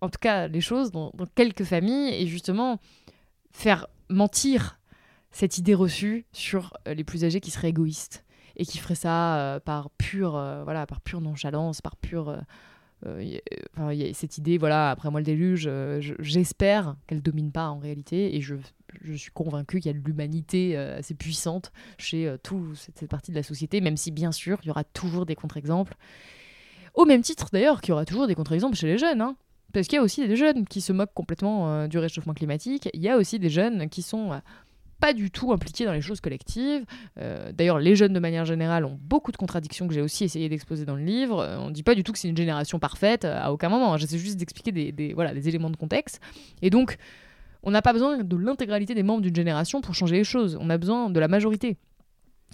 [0.00, 2.78] en tout cas, les choses dans, quelques familles et justement
[3.50, 4.78] faire mentir
[5.30, 8.24] cette idée reçue sur euh, les plus âgés qui seraient égoïstes
[8.56, 12.38] et qui feraient ça euh, par pure, euh, voilà, par pure nonchalance, par pure euh,
[13.76, 17.68] enfin, y a cette idée, voilà, après moi le déluge, euh, j'espère qu'elle domine pas
[17.68, 18.56] en réalité, et je,
[19.16, 23.30] suis convaincue qu'il y a de l'humanité euh, assez puissante chez euh, toute cette, partie
[23.32, 25.96] de la société, même si bien sûr il y aura toujours des contre-exemples.
[26.94, 29.36] Au même titre d'ailleurs qu'il y aura toujours des contre-exemples chez les jeunes, hein,
[29.72, 32.88] parce qu'il y a aussi des jeunes qui se moquent complètement euh, du réchauffement climatique,
[32.94, 34.40] il y a aussi des jeunes qui sont
[35.04, 36.86] pas du tout impliqués dans les choses collectives.
[37.18, 40.48] Euh, D'ailleurs, les jeunes de manière générale ont beaucoup de contradictions que j'ai aussi essayé
[40.48, 41.40] d'exposer dans le livre.
[41.40, 43.68] Euh, on ne dit pas du tout que c'est une génération parfaite euh, à aucun
[43.68, 43.98] moment.
[43.98, 46.22] J'essaie juste d'expliquer des, des, voilà, des éléments de contexte.
[46.62, 46.96] Et donc,
[47.62, 50.56] on n'a pas besoin de l'intégralité des membres d'une génération pour changer les choses.
[50.58, 51.76] On a besoin de la majorité.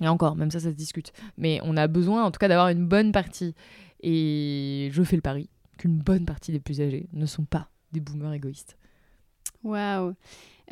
[0.00, 1.12] Et encore, même ça, ça se discute.
[1.36, 3.54] Mais on a besoin, en tout cas, d'avoir une bonne partie.
[4.02, 8.00] Et je fais le pari qu'une bonne partie des plus âgés ne sont pas des
[8.00, 8.76] boomers égoïstes.
[9.62, 10.16] Waouh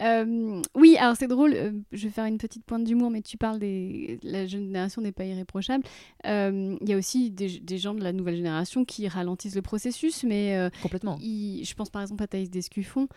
[0.00, 3.36] euh, oui, alors c'est drôle, euh, je vais faire une petite pointe d'humour, mais tu
[3.36, 4.18] parles des.
[4.22, 5.84] La jeune génération n'est pas irréprochable.
[6.24, 9.62] Il euh, y a aussi des, des, gens de la nouvelle génération qui ralentissent le
[9.62, 10.70] processus, mais.
[10.82, 11.18] Complètement.
[11.20, 13.08] Je pense par exemple à Thaïs Descuffon.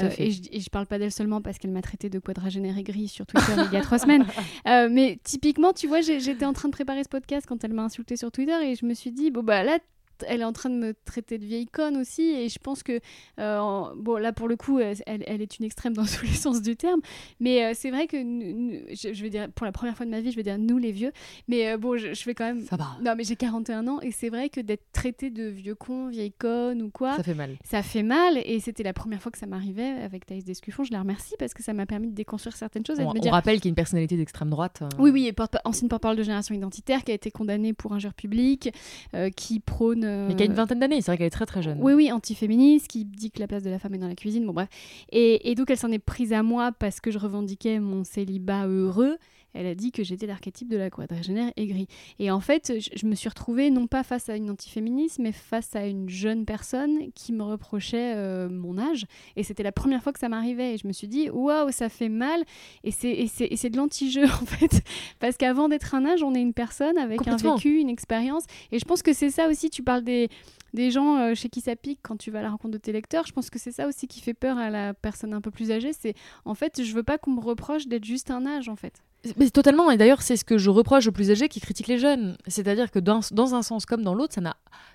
[0.00, 2.78] Euh, et, je, et je parle pas d'elle seulement parce qu'elle m'a traité de quadragénaire
[2.78, 4.26] aigri sur Twitter il y a trois semaines.
[4.66, 7.82] Euh, mais typiquement, tu vois, j'étais en train de préparer ce podcast quand elle m'a
[7.82, 9.78] insulté sur Twitter et je me suis dit, bon, bah là,
[10.26, 13.00] elle est en train de me traiter de vieille conne aussi et je pense que
[13.38, 16.62] euh, bon là pour le coup elle, elle, est une extrême dans tous les sens
[16.62, 17.00] du terme
[17.40, 20.20] mais euh, c'est vrai que je, je, vais dire pour la première fois de ma
[20.20, 21.12] vie je vais dire nous les vieux
[21.48, 22.96] mais euh, bon je, je, vais quand même ça va.
[23.02, 26.32] Non mais j'ai 41 ans et c'est vrai que d'être traité de vieux con vieille
[26.32, 27.56] conne ou quoi ça fait mal.
[27.64, 30.92] ça fait mal et c'était la première fois que ça m'arrivait avec Thaïs Descuffon je
[30.92, 33.56] la remercie parce que ça m'a permis de déconstruire certaines choses on, me on rappelle
[33.56, 36.54] qu'il y a une personnalité d'extrême droite oui oui et porte, ancienne porte-parole de génération
[36.54, 38.70] identitaire qui a été condamnée pour injure publique
[39.36, 41.78] qui prône mais qui a une vingtaine d'années, c'est vrai qu'elle est très très jeune.
[41.80, 44.46] Oui, oui, antiféministe, qui dit que la place de la femme est dans la cuisine,
[44.46, 44.68] bon bref.
[45.10, 48.66] Et, et donc elle s'en est prise à moi parce que je revendiquais mon célibat
[48.66, 49.16] heureux.
[49.54, 51.86] Elle a dit que j'étais l'archétype de la quadragénaire aigrie.
[52.18, 55.32] Et en fait, je, je, me suis retrouvée non pas face à une antiféministe, mais
[55.32, 59.06] face à une jeune personne qui me reprochait euh, mon âge.
[59.36, 60.74] Et c'était la première fois que ça m'arrivait.
[60.74, 62.44] Et je me suis dit, waouh, ça fait mal.
[62.82, 64.82] Et c'est de l'anti-jeu, en fait.
[65.20, 68.44] Parce qu'avant d'être un âge, on est une personne avec un vécu, une expérience.
[68.72, 70.28] Et je pense que c'est ça aussi, tu parles des,
[70.72, 72.92] des gens euh, chez qui ça pique quand tu vas à la rencontre de tes
[72.92, 73.26] lecteurs.
[73.26, 75.70] Je pense que c'est ça aussi qui fait peur à la personne un peu plus
[75.70, 75.92] âgée.
[75.92, 76.14] C'est
[76.44, 79.02] en fait, je veux pas qu'on me reproche d'être juste un âge, en fait.
[79.36, 81.98] Mais totalement, et d'ailleurs c'est ce que je reproche aux plus âgés qui critiquent les
[81.98, 82.36] jeunes.
[82.46, 84.34] C'est-à-dire que dans, dans, un sens comme dans l'autre,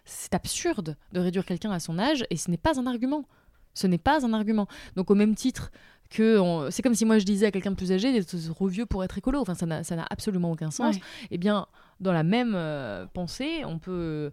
[0.06, 3.26] c'est absurde de réduire quelqu'un à son âge et ce n'est pas un argument.
[3.74, 4.68] Ce n'est pas un argument.
[4.96, 5.72] Donc au même titre
[6.10, 8.86] que c'est comme si moi je disais à quelqu'un de plus âgé d'être trop vieux
[8.86, 9.39] pour être écolo.
[9.39, 10.96] Enfin ça n'a absolument aucun sens.
[10.96, 11.02] Ouais.
[11.24, 11.68] Et eh bien
[12.00, 14.32] dans la même euh, pensée, on peut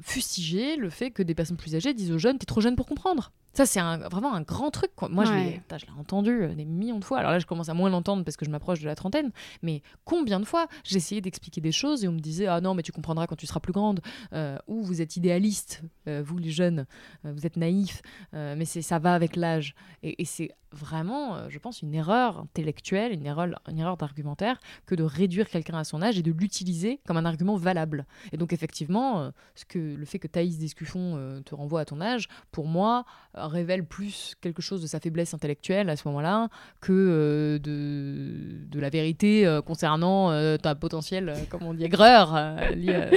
[0.00, 2.86] fustiger le fait que des personnes plus âgées disent aux jeunes t'es trop jeune pour
[2.86, 3.32] comprendre.
[3.54, 4.90] Ça, c'est vraiment un grand truc.
[4.96, 5.08] Quoi.
[5.08, 5.62] Moi, ouais.
[5.70, 7.18] je l'ai entendu euh, des millions de fois.
[7.18, 9.30] Alors là, je commence à moins l'entendre parce que je m'approche de la trentaine.
[9.62, 12.74] Mais combien de fois j'ai essayé d'expliquer des choses et on me disait Ah non,
[12.74, 14.00] mais tu comprendras quand tu seras plus grande.
[14.32, 16.86] Euh, ou vous êtes idéaliste, euh, vous les jeunes,
[17.24, 18.02] euh, vous êtes naïfs.
[18.32, 19.74] Mais ça va avec l'âge.
[20.02, 24.60] Et, et c'est vraiment, euh, je pense, une erreur intellectuelle, une erreur, une erreur d'argumentaire
[24.86, 28.06] que de réduire quelqu'un à son âge et de l'utiliser comme un argument valable.
[28.32, 32.28] Et donc, effectivement, ce que, le fait que Thaïs Descuffon te renvoie à ton âge,
[32.50, 36.48] pour moi, révèle plus quelque chose de sa faiblesse intellectuelle à ce moment-là
[36.80, 42.34] que euh, de, de la vérité euh, concernant euh, ta potentielle, comme on dit, aigreur
[42.74, 43.10] liée,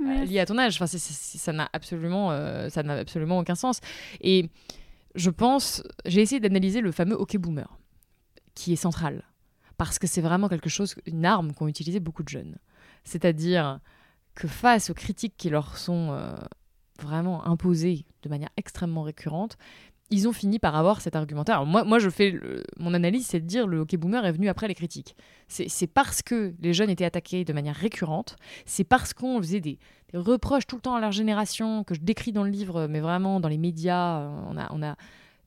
[0.26, 0.76] liée, à ton âge.
[0.76, 2.30] Enfin, c est, c est, ça n'a absolument,
[2.70, 3.80] ça n'a absolument aucun sens.
[4.20, 4.50] Et
[5.14, 7.78] je pense, j'ai essayé d'analyser le fameux hockey boomer,
[8.54, 9.24] qui est central,
[9.76, 12.58] parce que c'est vraiment quelque chose, une arme qu'ont utilisé beaucoup de jeunes.
[13.04, 13.80] C'est-à-dire
[14.34, 16.34] que face aux critiques qui leur sont
[17.00, 19.56] vraiment imposées de manière extrêmement récurrente,
[20.10, 21.56] ils ont fini par avoir cet argumentaire.
[21.56, 22.38] Alors moi, moi, je fais
[22.78, 25.16] mon analyse, c'est de dire le hockey boomer est venu après les critiques.
[25.48, 29.78] C'est parce que les jeunes étaient attaqués de manière récurrente, c'est parce qu'on faisait des,
[30.12, 33.00] des, reproches tout le temps à leur génération que je décris dans le livre, mais
[33.00, 34.96] vraiment dans les médias, on a, on a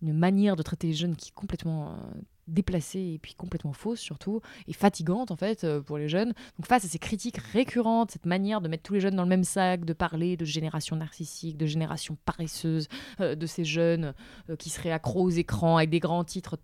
[0.02, 4.00] une manière de traiter les jeunes qui est complètement euh, déplacée et puis complètement fausse
[4.00, 6.34] surtout, et fatigante en fait euh, pour les jeunes.
[6.58, 9.30] Donc face à ces critiques récurrentes, cette manière de mettre tous les jeunes dans le
[9.30, 12.88] même sac, de parler de génération narcissique, de génération paresseuse,
[13.22, 14.14] euh, de ces jeunes
[14.50, 16.58] euh, qui seraient accros aux écrans avec des grands titres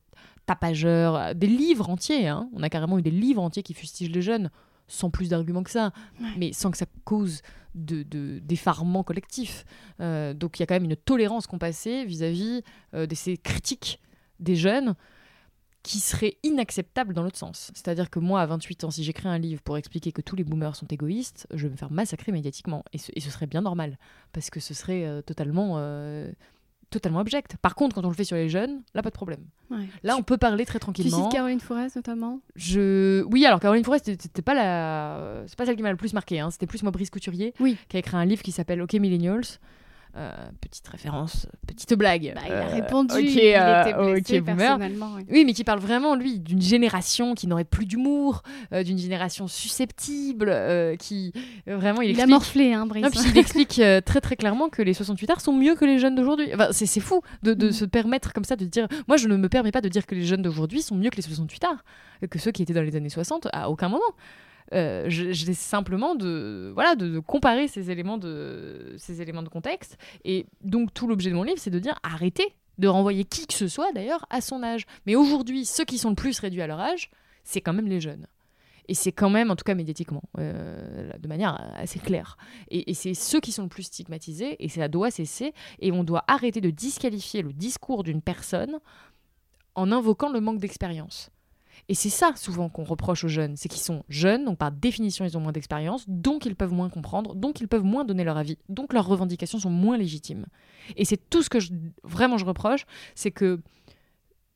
[0.46, 2.50] tapageurs, des livres entiers, hein.
[2.54, 4.50] on a carrément eu des livres entiers qui fustigent les jeunes,
[4.88, 5.94] sans plus d'arguments que ça,
[6.38, 7.44] mais sans que ça cause
[7.76, 8.02] de,
[8.40, 9.64] d'effarement collectif.
[10.00, 12.64] donc il y a quand même une tolérance qu'on passait vis-à-vis
[12.94, 14.02] de ces critiques
[14.40, 14.96] des jeunes
[15.84, 17.72] qui serait inacceptable dans l'autre sens.
[17.74, 20.44] C'est-à-dire que moi, à 28 ans, si j'écris un livre pour expliquer que tous les
[20.44, 22.84] boomers sont égoïstes, je vais me faire massacrer médiatiquement.
[22.94, 23.98] Et ce, serait bien normal,
[24.34, 26.30] parce que ce serait euh, totalement, euh,
[26.90, 27.56] totalement abject.
[27.62, 29.46] Par contre, quand on le fait sur les jeunes, là, pas de problème.
[30.04, 31.18] Là, on peut parler très tranquillement.
[31.18, 32.42] Tu cites Caroline Forest, notamment?
[32.56, 33.24] Je...
[33.32, 35.44] Oui, alors Caroline Forest, c'était pas, la...
[35.48, 36.40] c'est pas celle qui m'a le plus marqué.
[36.40, 36.52] Hein.
[36.52, 37.78] C'était plus moi, Brice Couturier, oui.
[37.88, 39.60] qui a écrit un livre qui s'appelle OK Millennials.
[40.18, 42.34] Euh, petite référence, petite blague.
[42.34, 45.12] Bah, il a euh, répondu, il était euh, blessé personnellement.
[45.30, 45.46] Oui.
[45.46, 48.42] mais qui parle vraiment, lui, d'une génération qui n'aurait plus d'humour,
[48.72, 50.52] d'une génération susceptible,
[50.98, 51.32] qui
[51.68, 52.02] vraiment...
[52.02, 52.24] Il, il explique...
[52.24, 53.06] a morflé, hein, Brice.
[53.28, 56.50] il explique très très clairement que les 68 arts sont mieux que les jeunes d'aujourd'hui.
[56.56, 57.72] Enfin, c'est fou de, de mm.
[57.72, 58.88] se permettre comme ça de dire...
[59.08, 61.18] Moi, je ne me permets pas de dire que les jeunes d'aujourd'hui sont mieux que
[61.18, 61.84] les 68 arts,
[62.30, 64.02] que ceux qui étaient dans les années 60, à aucun moment.
[64.74, 69.98] Euh, J'essaie simplement de, voilà, de, comparer ces éléments de, ces éléments de contexte.
[70.26, 73.54] Et donc, tout l'objet de mon livre, c'est de dire arrêtez de renvoyer qui que
[73.54, 74.86] ce soit, d'ailleurs, à son âge.
[75.06, 77.12] Mais aujourd'hui, ceux qui sont le plus réduits à leur âge,
[77.44, 78.26] c'est quand même les jeunes.
[78.88, 82.38] Et c'est quand même, en tout cas médiatiquement, euh, de manière assez claire.
[82.72, 85.54] Et, et c'est ceux qui sont le plus stigmatisés, et ça doit cesser.
[85.80, 88.80] Et on doit arrêter de disqualifier le discours d'une personne
[89.76, 91.30] en invoquant le manque d'expérience.
[91.90, 95.26] Et c'est ça souvent qu'on reproche aux jeunes, c'est qu'ils sont jeunes, donc par définition
[95.26, 98.38] ils ont moins d'expérience, donc ils peuvent moins comprendre, donc ils peuvent moins donner leur
[98.38, 100.46] avis, donc leurs revendications sont moins légitimes.
[100.98, 101.58] Et c'est tout ce que
[102.04, 103.60] vraiment je reproche, c'est que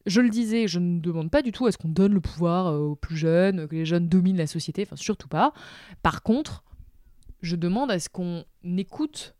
[0.05, 2.67] je le disais, je ne demande pas du tout à ce qu'on donne le pouvoir
[2.67, 5.53] euh, aux plus jeunes, que les jeunes dominent la société, enfin surtout pas.
[6.03, 6.63] Par contre,
[7.41, 8.45] je demande à ce qu'on
[8.77, 9.35] écoute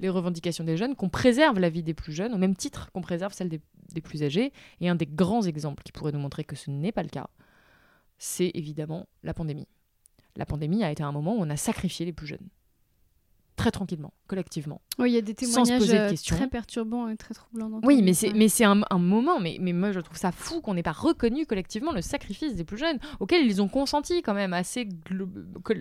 [0.00, 3.00] les revendications des jeunes, qu'on préserve la vie des plus jeunes, au même titre qu'on
[3.00, 3.60] préserve celle des,
[4.00, 4.52] plus âgés.
[4.80, 7.28] Et un des grands exemples qui pourrait nous montrer que ce n'est pas le cas,
[8.18, 9.68] c'est évidemment la pandémie.
[10.36, 12.48] La pandémie a été un moment où on a sacrifié les plus jeunes.
[13.56, 14.80] Très tranquillement, collectivement.
[15.00, 17.80] Oui, il y a des témoignages euh, très perturbants et très troublants.
[17.82, 20.74] Oui, mais c'est, mais c'est un, moment, mais, mais moi je trouve ça fou qu'on
[20.74, 24.52] n'ait pas reconnu collectivement le sacrifice des plus jeunes, auquel ils ont consenti quand même
[24.52, 24.88] assez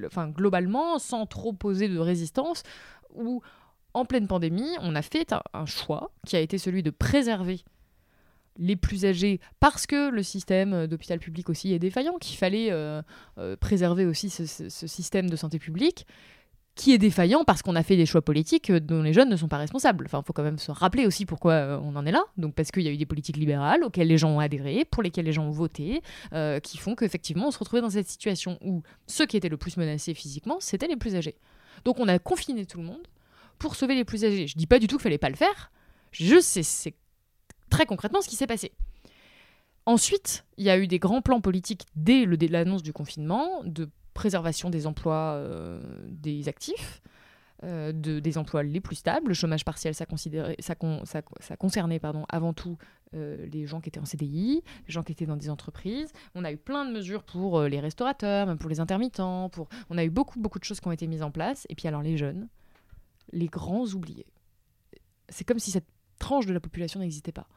[0.08, 2.64] enfin, globalement, sans trop poser de résistance,
[3.14, 3.44] ou
[3.94, 7.64] en pleine pandémie, on a fait un, choix qui a été celui de préserver
[8.58, 13.02] les plus âgés parce que le système d'hôpital public aussi est défaillant, qu'il fallait euh,
[13.38, 16.06] euh, préserver aussi ce, système de santé publique
[16.76, 19.48] qui est défaillant parce qu'on a fait des choix politiques dont les jeunes ne sont
[19.48, 20.06] pas responsables.
[20.06, 22.24] Enfin, il faut quand même se rappeler aussi pourquoi euh, on en est là.
[22.38, 25.02] Donc, parce qu'il y a eu des politiques libérales auxquelles les gens ont adhéré, pour
[25.02, 26.02] lesquelles les gens ont voté,
[26.62, 29.78] qui font qu'effectivement, on se retrouvait dans cette situation où ceux qui étaient le plus
[29.78, 31.36] menacés physiquement, c'était les plus âgés.
[31.84, 33.08] Donc, on a confiné tout le monde
[33.58, 34.46] pour sauver les plus âgés.
[34.46, 35.72] Je dis pas du tout qu'il fallait pas le faire.
[36.12, 36.94] Juste, c'est
[37.70, 38.72] très concrètement ce qui s'est passé.
[39.88, 44.70] Ensuite, il y a eu des grands plans politiques dès l'annonce du confinement de préservation
[44.70, 47.02] des emplois euh, des actifs,
[47.64, 49.30] euh, de, des emplois les plus stables.
[49.30, 52.78] Le chômage partiel, ça, concernait avant tout
[53.14, 56.12] euh, les gens qui étaient en CDI, les gens qui étaient dans des entreprises.
[56.36, 59.50] On a eu plein de mesures pour les restaurateurs, même pour les intermittents.
[59.90, 61.66] On a eu beaucoup, beaucoup de choses qui ont été mises en place.
[61.70, 62.50] Et puis alors les jeunes,
[63.32, 64.26] les grands oubliés.
[65.30, 65.88] C'est comme si cette
[66.20, 67.48] tranche de la population n'existait pas.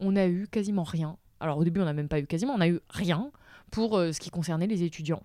[0.00, 1.16] On a eu quasiment rien.
[1.40, 3.30] Alors au début, on n'a même pas eu quasiment, on a eu rien
[3.70, 5.22] pour euh, ce qui concernait les étudiants.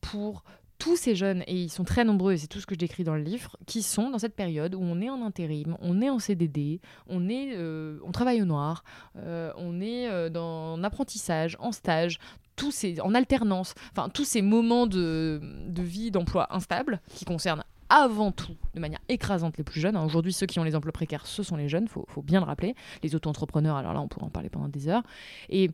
[0.00, 0.44] Pour
[0.78, 3.04] tous ces jeunes, et ils sont très nombreux, et c'est tout ce que je décris
[3.04, 6.10] dans le livre, qui sont dans cette période où on est en intérim, on est
[6.10, 8.84] en CDD, on, est, euh, on travaille au noir,
[9.16, 12.18] euh, on est dans en apprentissage, en stage,
[12.56, 17.64] tous ces, en alternance, enfin tous ces moments de, de vie, d'emploi instable qui concernent
[17.88, 19.96] avant tout, de manière écrasante, les plus jeunes.
[19.96, 22.46] Aujourd'hui, ceux qui ont les emplois précaires, ce sont les jeunes, faut, faut bien le
[22.46, 22.74] rappeler.
[23.02, 25.02] Les auto-entrepreneurs, alors là, on pourrait en parler pendant des heures.
[25.48, 25.70] Et,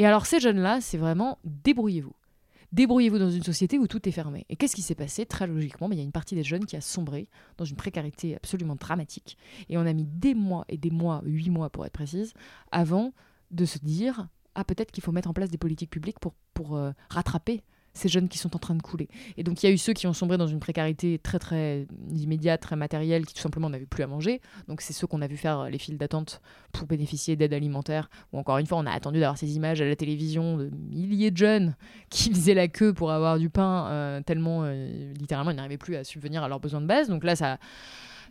[0.00, 2.14] alors, ces jeunes-là, c'est vraiment débrouillez-vous.
[2.70, 4.44] Débrouillez-vous dans une société où tout est fermé.
[4.50, 6.76] Et qu'est-ce qui s'est passé Très logiquement, il y a une partie des jeunes qui
[6.76, 9.38] a sombré dans une précarité absolument dramatique.
[9.70, 12.34] Et on a mis des mois et des mois, huit mois pour être précise,
[12.70, 13.12] avant
[13.50, 16.76] de se dire ah peut-être qu'il faut mettre en place des politiques publiques pour, pour
[16.76, 17.62] euh, rattraper
[17.94, 19.08] ces jeunes qui sont en train de couler.
[19.36, 21.86] Et donc il y a eu ceux qui ont sombré dans une précarité très très
[22.10, 24.40] immédiate, très matérielle, qui tout simplement n'avaient plus à manger.
[24.68, 26.40] Donc c'est ceux qu'on a vu faire les files d'attente
[26.72, 28.08] pour bénéficier d'aide alimentaire.
[28.32, 31.30] Ou encore une fois, on a attendu d'avoir ces images à la télévision de milliers
[31.30, 31.76] de jeunes
[32.10, 35.96] qui faisaient la queue pour avoir du pain, euh, tellement euh, littéralement ils n'arrivaient plus
[35.96, 37.08] à subvenir à leurs besoins de base.
[37.08, 37.58] Donc là, ça,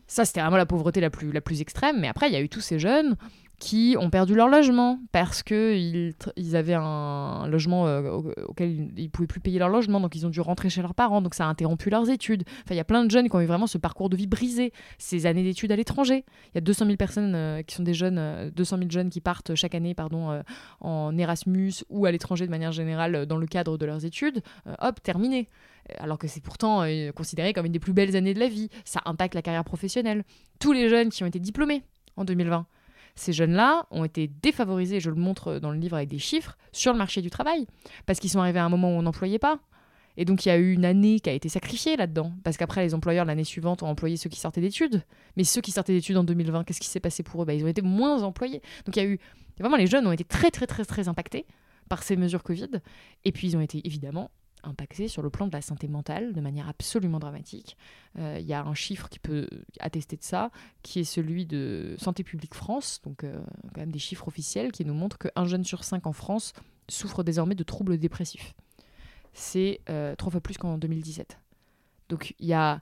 [0.08, 2.00] ça c'était vraiment la pauvreté la plus, la plus extrême.
[2.00, 3.16] Mais après, il y a eu tous ces jeunes
[3.60, 9.08] qui ont perdu leur logement parce qu'ils ils avaient un logement euh, auquel ils ne
[9.08, 11.46] pouvaient plus payer leur logement, donc ils ont dû rentrer chez leurs parents, donc ça
[11.46, 12.44] a interrompu leurs études.
[12.64, 14.28] Enfin, il y a plein de jeunes qui ont eu vraiment ce parcours de vie
[14.28, 16.24] brisé, ces années d'études à l'étranger.
[16.54, 19.22] Il y a 200 000 personnes euh, qui sont des jeunes, 200 000 jeunes qui
[19.22, 20.42] partent chaque année pardon,
[20.82, 24.42] en Erasmus ou à l'étranger de manière générale dans le cadre de leurs études.
[24.80, 25.50] hop, terminé
[26.00, 26.84] alors que c'est pourtant
[27.16, 28.70] considéré comme une des plus belles années de la vie.
[28.84, 30.24] Ça impacte la carrière professionnelle.
[30.60, 31.84] Tous les jeunes qui ont été diplômés
[32.18, 32.66] en 2020,
[33.20, 36.92] ces jeunes-là ont été défavorisés, je le montre dans le livre avec des chiffres, sur
[36.92, 37.68] le marché du travail,
[38.06, 39.60] parce qu'ils sont arrivés à un moment où on n'employait pas.
[40.18, 42.84] Et donc il y a eu une année qui a été sacrifiée là-dedans, parce qu'après
[42.84, 45.04] les employeurs l'année suivante ont employé ceux qui sortaient d'études.
[45.36, 47.46] Mais ceux qui sortaient d'études en 2020, qu'est-ce qui s'est passé pour eux?
[47.46, 48.62] Bah, Ils ont été moins employés.
[48.86, 49.20] Donc il y a eu...
[49.60, 51.46] Vraiment les jeunes ont été très très très très impactés
[51.90, 52.70] par ces mesures Covid.
[53.26, 54.32] Et puis ils ont été évidemment
[54.68, 57.78] impacté sur le plan de la santé mentale de manière absolument dramatique.
[58.18, 59.48] Euh, il y a un chiffre qui peut
[59.80, 60.52] attester de ça,
[60.84, 63.40] qui est celui de Santé publique France, donc euh,
[63.74, 66.54] quand même des chiffres officiels qui nous montrent qu'un jeune sur cinq en France
[66.90, 68.54] souffre désormais de troubles dépressifs.
[69.34, 71.40] C'est euh, trois fois plus qu'en 2017.
[72.10, 72.82] Donc il y a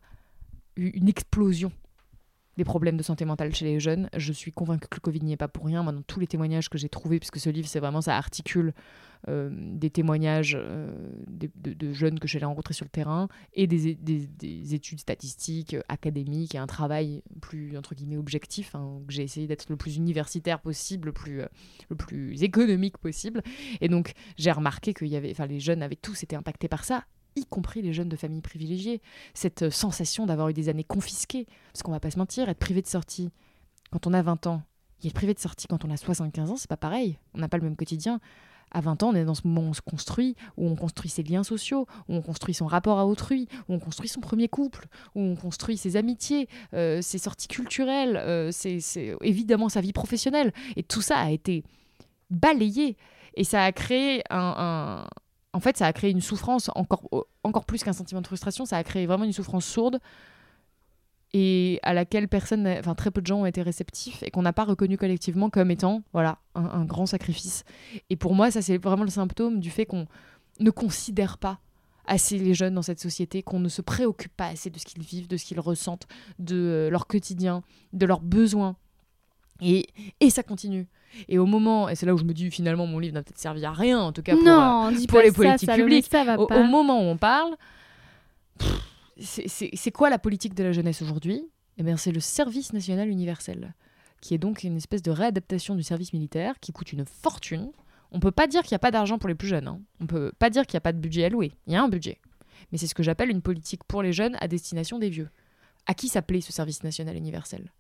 [0.75, 1.71] eu une explosion
[2.57, 4.09] des problèmes de santé mentale chez les jeunes.
[4.15, 5.83] Je suis convaincue que le Covid n'y est pas pour rien.
[5.83, 8.69] Moi, dans tous les témoignages que j'ai trouvés, puisque ce livre, c'est vraiment, ça articule
[8.69, 8.73] euh,
[9.27, 10.91] des témoignages euh,
[11.27, 16.57] de, jeunes que j'ai rencontrés sur le terrain et des, études statistiques, euh, académiques et
[16.57, 18.75] un travail plus, entre guillemets, objectif.
[18.75, 21.41] Hein, j'ai essayé d'être le plus universitaire possible, le plus,
[21.89, 23.41] le plus économique possible.
[23.81, 27.05] Et donc, j'ai remarqué que y avait, les jeunes avaient tous été impactés par ça
[27.35, 29.01] y compris les jeunes de familles privilégiées.
[29.33, 32.59] Cette euh, sensation d'avoir eu des années confisquées, parce qu'on va pas se mentir, être
[32.59, 33.29] privé de sortie
[33.91, 34.63] quand on a 20 ans,
[35.03, 37.19] et être privé de sortie quand on a 75 ans, c'est pas pareil.
[37.33, 38.19] On n'a pas le même quotidien.
[38.75, 41.09] À 20 ans, on est dans ce moment où on se construit, où on construit
[41.09, 44.49] ses liens sociaux, où on construit son rapport à autrui, où on construit son premier
[44.49, 48.51] couple, où on construit ses amitiés, euh, ses sorties culturelles, euh,
[49.21, 50.51] évidemment sa vie professionnelle.
[50.75, 51.63] Et tout ça a été
[52.29, 52.97] balayé.
[53.35, 55.07] Et ça a créé un,
[55.53, 57.07] en fait, ça a créé une souffrance encore,
[57.43, 58.65] encore plus qu'un sentiment de frustration.
[58.65, 60.01] Ça a créé vraiment une souffrance sourde
[61.37, 64.53] et à laquelle personne, enfin très peu de gens ont été réceptifs et qu'on n'a
[64.53, 67.65] pas reconnu collectivement comme étant, voilà, un, grand sacrifice.
[68.09, 70.07] Et pour moi, ça c'est vraiment le symptôme du fait qu'on
[70.61, 71.59] ne considère pas
[72.07, 75.03] assez les jeunes dans cette société, qu'on ne se préoccupe pas assez de ce qu'ils
[75.03, 76.07] vivent, de ce qu'ils ressentent,
[76.39, 78.77] de euh, leur quotidien, de leurs besoins.
[79.59, 79.87] Et,
[80.21, 80.87] et ça continue.
[81.27, 83.39] Et au moment, et c'est là où je me dis finalement mon livre n'a peut-être
[83.39, 86.09] servi à rien, en tout cas pour, euh, pour les politiques publiques.
[86.37, 87.57] au, moment où on parle,
[89.17, 91.43] c'est quoi la politique de la jeunesse aujourd'hui?
[91.77, 93.73] Eh bien, c'est le service national universel,
[94.21, 97.71] qui est donc une espèce de réadaptation du service militaire qui coûte une fortune.
[98.11, 99.67] On peut pas dire qu'il n'y a pas d'argent pour les plus jeunes.
[99.67, 99.81] Hein.
[99.99, 101.53] On peut pas dire qu'il n'y a pas de budget alloué.
[101.67, 102.19] Il y a un budget.
[102.71, 105.29] Mais c'est ce que j'appelle une politique pour les jeunes à destination des vieux.
[105.85, 107.71] À qui s'appelait ce service national universel?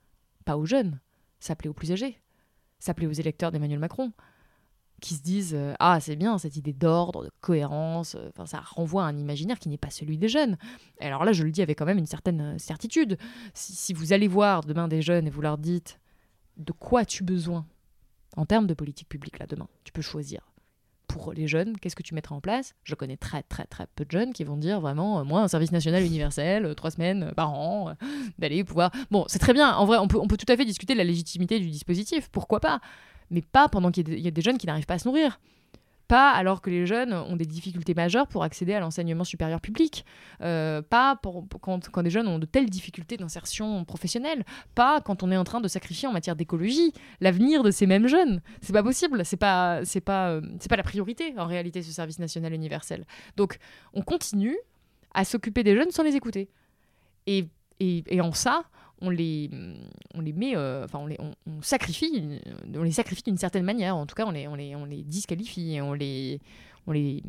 [0.43, 0.99] Pas aux jeunes,
[1.39, 2.19] s'appelait aux plus âgés
[2.79, 4.11] s'appeler aux électeurs d'Emmanuel Macron,
[5.01, 9.03] qui se disent euh, Ah, c'est bien cette idée d'ordre, de cohérence, euh, ça renvoie
[9.03, 10.57] à un imaginaire qui n'est pas celui des jeunes.
[10.99, 13.17] Et alors là, je le dis avec quand même une certaine euh, certitude.
[13.53, 15.99] Si, vous allez voir demain des jeunes et vous leur dites
[16.57, 17.65] De quoi as-tu besoin
[18.37, 19.67] en termes de politique publique là demain?
[19.83, 20.41] Tu peux choisir.
[21.07, 22.73] Pour les jeunes, qu'est-ce que tu mettras en place?
[22.83, 25.71] Je connais très très très peu de jeunes qui vont dire vraiment, moi, un service
[25.71, 27.93] national universel, trois semaines par an,
[28.39, 28.91] d'aller pouvoir...
[29.11, 30.97] Bon, c'est très bien, en vrai, on peut, on peut tout à fait discuter de
[30.97, 32.81] la légitimité du dispositif, pourquoi pas?
[33.29, 35.39] Mais pas pendant qu'il y, a des jeunes qui n'arrivent pas à se nourrir.
[36.07, 40.05] Pas alors que les jeunes ont des difficultés majeures pour accéder à l'enseignement supérieur public.
[40.41, 41.19] Euh, pas
[41.61, 44.45] quand, des jeunes ont de telles difficultés d'insertion professionnelle.
[44.75, 48.07] Pas quand on est en train de sacrifier en matière d'écologie l'avenir de ces mêmes
[48.07, 48.41] jeunes.
[48.61, 49.25] C'est pas possible.
[49.25, 53.05] C'est pas, c'est pas, euh, c'est pas la priorité en réalité ce service national universel.
[53.35, 53.57] Donc
[53.93, 54.57] on continue
[55.15, 56.49] à s'occuper des jeunes sans les écouter.
[57.25, 57.47] Et,
[57.79, 58.65] et en ça,
[59.01, 59.49] on les,
[60.13, 62.39] on les met, euh, enfin on les, on, sacrifie,
[62.73, 63.95] on les sacrifie d'une certaine manière.
[63.95, 66.39] En tout cas, on les, on les, on les disqualifie, on les,
[66.87, 67.23] on les,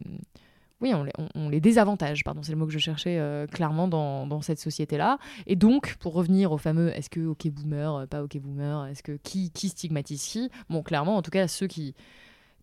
[0.80, 0.92] oui,
[1.34, 4.60] on les, désavantage, pardon, c'est le mot que je cherchais euh, clairement dans, dans cette
[4.60, 5.18] société-là.
[5.46, 9.02] Et donc, pour revenir au fameux, est-ce que ok boomer, euh, pas ok boomer, est-ce
[9.02, 10.50] que qui, qui stigmatise qui?
[10.70, 11.94] Bon, clairement, en tout cas, ceux qui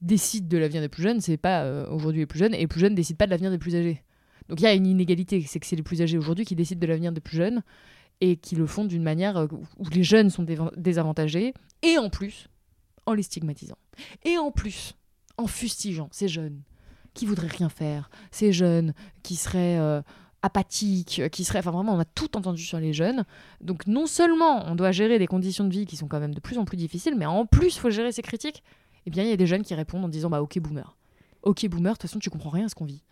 [0.02, 2.80] décident de l'avenir des plus jeunes, c'est pas aujourd'hui les plus jeunes, et les plus
[2.80, 4.04] jeunes décident pas de l'avenir des plus âgés.
[4.50, 6.80] Donc il y a une inégalité, c'est que c'est les plus âgés aujourd'hui qui décident
[6.80, 7.64] de l'avenir des plus jeunes,
[8.22, 9.48] et qui le font d'une manière euh,
[9.78, 10.46] où les jeunes sont
[10.78, 12.48] désavantagés, et en plus,
[13.06, 13.78] en les stigmatisant.
[14.24, 14.96] Et en plus,
[15.38, 16.62] en fustigeant ces jeunes
[17.14, 20.02] qui voudraient rien faire, ces jeunes qui seraient euh,
[20.42, 21.60] apathiques, qui seraient...
[21.60, 23.26] Enfin vraiment, on a tout entendu sur les jeunes.
[23.62, 26.40] Donc non seulement on doit gérer des conditions de vie qui sont quand même de
[26.40, 28.64] plus en plus difficiles, mais en plus, il faut gérer ces critiques.
[29.06, 30.96] Eh bien, il y a des jeunes qui répondent en disant, bah ok boomer.
[31.42, 33.04] Ok boomer, de toute façon, tu comprends rien à ce qu'on vit.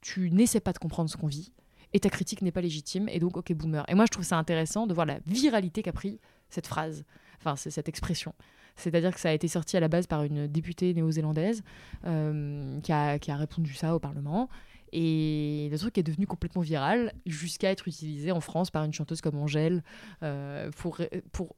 [0.00, 1.52] Tu n'essaies pas de comprendre ce qu'on vit
[1.92, 3.84] et ta critique n'est pas légitime, et donc ok boomer.
[3.88, 7.04] Et moi je trouve ça intéressant de voir la viralité qu'a pris cette phrase,
[7.38, 8.34] enfin cette expression.
[8.76, 11.62] C'est-à-dire que ça a été sorti à la base par une députée néo-zélandaise
[12.06, 14.48] euh, qui, a, qui a répondu ça au Parlement.
[14.92, 19.20] Et le truc est devenu complètement viral jusqu'à être utilisé en France par une chanteuse
[19.22, 19.82] comme Angèle
[20.22, 21.00] euh, pour,
[21.32, 21.54] pour,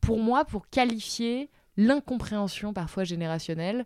[0.00, 3.84] pour moi, pour qualifier l'incompréhension parfois générationnelle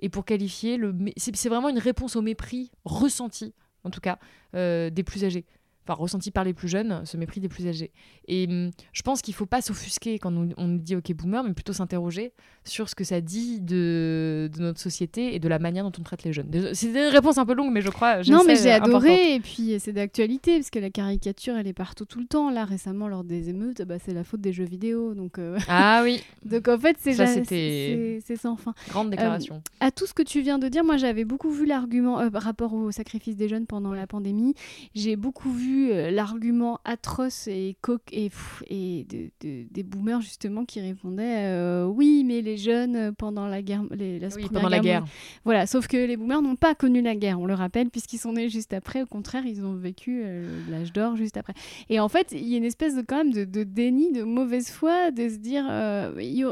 [0.00, 0.94] et pour qualifier le.
[1.16, 3.54] C'est vraiment une réponse au mépris ressenti,
[3.84, 4.18] en tout cas,
[4.54, 5.44] euh, des plus âgés
[5.86, 7.92] enfin ressenti par les plus jeunes, ce mépris des plus âgés.
[8.26, 11.44] Et hum, je pense qu'il ne faut pas s'offusquer quand on, on, dit OK boomer,
[11.44, 12.32] mais plutôt s'interroger
[12.64, 16.02] sur ce que ça dit de, de, notre société et de la manière dont on
[16.02, 16.48] traite les jeunes.
[16.72, 18.22] C'est une réponse un peu longue, mais je crois.
[18.22, 22.06] Non, mais j'ai adoré, et puis c'est d'actualité, parce que la caricature, elle est partout
[22.06, 22.50] tout le temps.
[22.50, 25.14] Là, récemment, lors des émeutes, bah, c'est la faute des jeux vidéo.
[25.14, 26.22] Donc, euh, Ah oui.
[26.44, 28.74] donc en fait, c'est c'est sans fin.
[28.88, 29.56] Grande déclaration.
[29.56, 32.28] Euh, à tout ce que tu viens de dire, moi j'avais beaucoup vu l'argument euh,
[32.32, 34.54] rapport au sacrifice des jeunes pendant la pandémie.
[34.94, 38.30] J'ai beaucoup vu euh, l'argument atroce et coq et,
[38.68, 39.30] et de,
[39.70, 44.18] des boomers justement qui répondaient euh, oui mais les jeunes euh, pendant la guerre les,
[44.18, 45.04] la, pendant la guerre.
[45.44, 48.32] voilà sauf que les boomers n'ont pas connu la guerre on le rappelle puisqu'ils sont
[48.32, 50.24] nés juste après au contraire ils ont vécu
[50.68, 51.54] l'âge d'or juste après.
[51.88, 54.70] Et en fait il y a une espèce de quand même de, déni de mauvaise
[54.70, 55.64] foi de se dire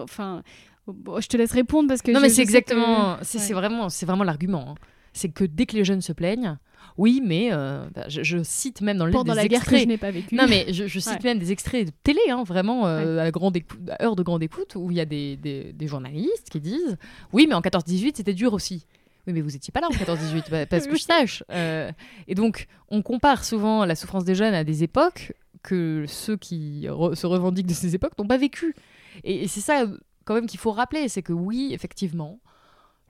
[0.03, 0.43] enfin
[0.87, 4.71] je te laisse répondre parce que non mais c'est exactement c'est vraiment c'est vraiment l'argument
[4.71, 4.75] hein.
[5.13, 6.59] c'est que dès que les jeunes se plaignent
[6.99, 9.71] oui, mais euh, bah, je, cite même dans le livre des la extraits.
[9.71, 10.35] guerre que je n'ai pas vécu.
[10.35, 13.57] Non, mais je, cite même des extraits de télé, hein, vraiment euh, à, grande
[14.01, 16.97] heure de grande écoute, où il y a des, des, journalistes qui disent
[17.33, 18.87] Oui, mais en 14-18, c'était dur aussi.
[19.27, 21.45] Oui, mais vous n'étiez pas là en 14-18, bah, parce que je sache.
[21.51, 21.91] Euh,
[22.29, 25.33] et donc, on compare souvent la souffrance des jeunes à des époques
[25.63, 28.75] que ceux qui se revendiquent de ces époques n'ont pas vécu.
[29.23, 29.85] et c'est ça,
[30.25, 32.41] quand même, qu'il faut rappeler c'est que oui, effectivement,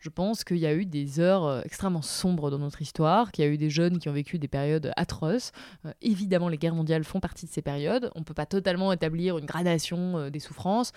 [0.03, 3.45] je pense qu'il y a eu des heures euh, extrêmement sombres dans notre histoire, qu'il
[3.45, 5.53] y a eu des jeunes qui ont vécu des périodes atroces.
[5.87, 8.11] Euh, évidemment, les guerres mondiales font partie de ces périodes.
[8.17, 10.93] On ne peut pas totalement établir une gradation euh, des souffrances,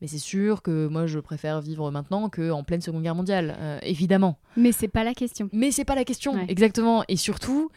[0.00, 4.38] mais c'est sûr que moi, je préfère vivre maintenant qu'en pleine Seconde Guerre mondiale, évidemment.
[4.56, 5.48] Mais c'est pas la question.
[5.52, 7.04] Mais c'est pas la question, exactement.
[7.06, 7.70] Et surtout,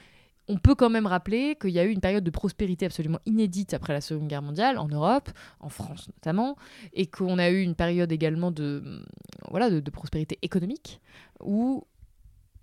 [0.47, 3.73] on peut quand même rappeler qu'il y a eu une période de prospérité absolument inédite
[3.73, 5.29] après la Seconde Guerre mondiale, en Europe,
[5.59, 6.57] en France notamment,
[6.93, 9.03] et qu'on a eu une période également de,
[9.49, 10.99] voilà, de, prospérité économique
[11.41, 11.85] où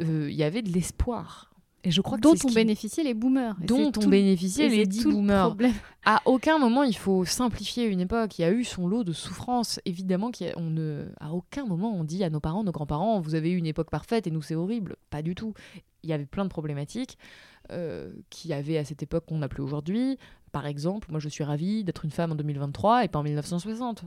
[0.02, 1.50] euh, il y avait de l'espoir.
[1.84, 3.56] Et je crois dont ont bénéficié les boomers.
[3.60, 5.56] Dont ont bénéficié les dix boomers.
[6.04, 8.38] À aucun moment il faut simplifier une époque.
[8.38, 9.78] Il y a eu son lot de souffrances.
[9.84, 13.52] Évidemment qu'on ne, à aucun moment on dit à nos parents, nos grands-parents, vous avez
[13.52, 14.96] eu une époque parfaite et nous c'est horrible.
[15.08, 15.54] Pas du tout.
[16.02, 17.16] Il y avait plein de problématiques.
[17.70, 20.16] Euh, qui avait à cette époque qu'on n'a plus aujourd'hui.
[20.52, 24.04] Par exemple, moi je suis ravie d'être une femme en 2023 et pas en 1960.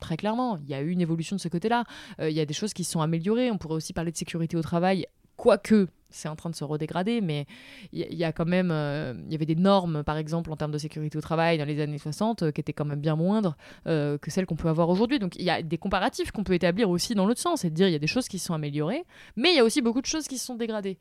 [0.00, 1.84] Très clairement, il y a eu une évolution de ce côté-là.
[2.20, 3.50] Euh, il y a des choses qui se sont améliorées.
[3.50, 5.04] On pourrait aussi parler de sécurité au travail,
[5.36, 7.44] quoique c'est en train de se redégrader, mais
[7.92, 10.70] il y, a quand même, euh, il y avait des normes, par exemple, en termes
[10.70, 14.30] de sécurité au travail dans les années 60, qui étaient quand même bien moindres que
[14.30, 15.18] celles qu'on peut avoir aujourd'hui.
[15.18, 17.88] Donc il y a des comparatifs qu'on peut établir aussi dans l'autre sens et dire
[17.88, 19.04] il y a des choses qui se sont améliorées,
[19.36, 20.98] mais il y a aussi beaucoup de choses qui se sont dégradées.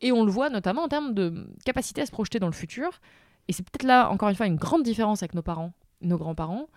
[0.00, 3.00] Et on le voit notamment en termes de capacité à se projeter dans le futur.
[3.48, 6.68] Et c'est peut-être là, encore une fois, une grande différence avec nos parents, nos grands-parents.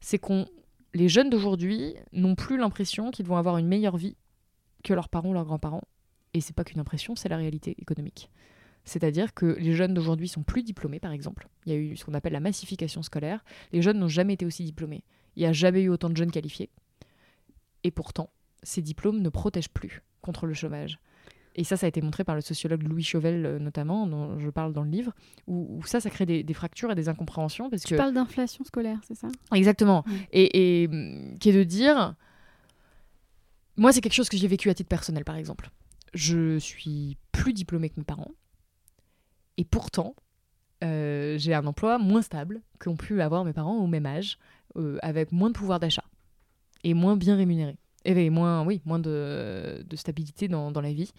[0.00, 0.46] C'est qu'on,
[0.94, 4.16] les jeunes d'aujourd'hui n'ont plus l'impression qu'ils vont avoir une meilleure vie
[4.82, 5.82] que leurs parents ou leurs grands-parents.
[6.34, 8.30] Et c'est pas qu'une impression, c'est la réalité économique.
[8.84, 11.48] C'est-à-dire que les jeunes d'aujourd'hui sont plus diplômés, par exemple.
[11.64, 13.44] Il y a eu ce qu'on appelle la massification scolaire.
[13.72, 15.04] Les jeunes n'ont jamais été aussi diplômés.
[15.36, 16.70] Il n'y a jamais eu autant de jeunes qualifiés.
[17.82, 18.30] Et pourtant,
[18.62, 20.98] ces diplômes ne protègent plus contre le chômage.
[21.56, 24.50] Et ça, ça a été montré par le sociologue Louis Chauvel, euh, notamment, dont je
[24.50, 25.12] parle dans le livre,
[25.46, 27.70] où, ça, ça crée des, fractures et des incompréhensions.
[27.70, 27.98] Parce tu que...
[27.98, 29.28] parles d'inflation scolaire, c'est ça?
[29.52, 30.04] Exactement.
[30.32, 32.14] Et, mm, qui est de dire.
[33.76, 35.70] Moi, c'est quelque chose que j'ai vécu à titre personnel, par exemple.
[36.12, 38.30] Je suis plus diplômée que mes parents.
[39.56, 40.14] Et pourtant,
[40.82, 44.38] euh, j'ai un emploi moins stable qu'ont pu avoir mes parents au même âge,
[44.76, 46.04] euh, avec moins de pouvoir d'achat
[46.82, 50.92] et moins bien rémunéré et ben, moins, oui, moins de, de stabilité dans, dans, la
[50.92, 51.12] vie.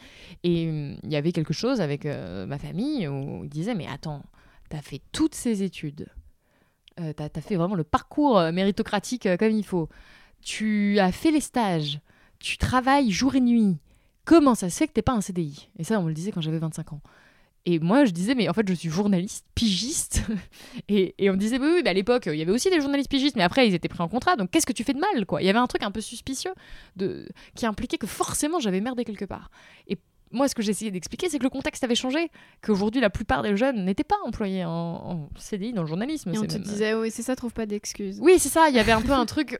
[0.44, 3.88] Et hum, il y avait quelque chose avec euh, ma famille où ils disaient Mais
[3.88, 4.24] attends,
[4.70, 6.08] t'as fait toutes ces études,
[7.00, 9.90] euh, t'as as fait vraiment le parcours euh, méritocratique comme il faut,
[10.42, 12.00] tu as fait les stages,
[12.40, 13.78] tu travailles jour et nuit.
[14.26, 16.32] Comment ça se fait que t'es pas un CDI Et ça, on me le disait
[16.32, 17.02] quand j'avais 25 ans.
[17.68, 20.22] Et moi, je disais, mais en fait, je suis journaliste, pigiste.
[20.88, 23.10] et, et, on me disait, oui, oui, à l'époque, il y avait aussi des journalistes
[23.10, 24.36] pigistes, mais après, ils étaient pris en contrat.
[24.36, 25.42] Donc, qu'est-ce que tu fais de mal, quoi?
[25.42, 26.54] Il y avait un truc un peu suspicieux
[26.96, 27.28] de...
[27.56, 29.50] qui impliquait que forcément, j'avais merdé quelque part.
[29.88, 29.98] Et
[30.32, 32.30] moi, ce que j'essayais d'expliquer, c'est que le contexte avait changé,
[32.62, 36.34] qu'aujourd'hui, la plupart des jeunes n'étaient pas employés en, CDI dans le journalisme.
[36.34, 38.20] Et on te disait, oui, c'est ça, trouve pas d'excuses.
[38.22, 38.70] Oui, c'est ça.
[38.70, 39.60] Il y avait un peu un truc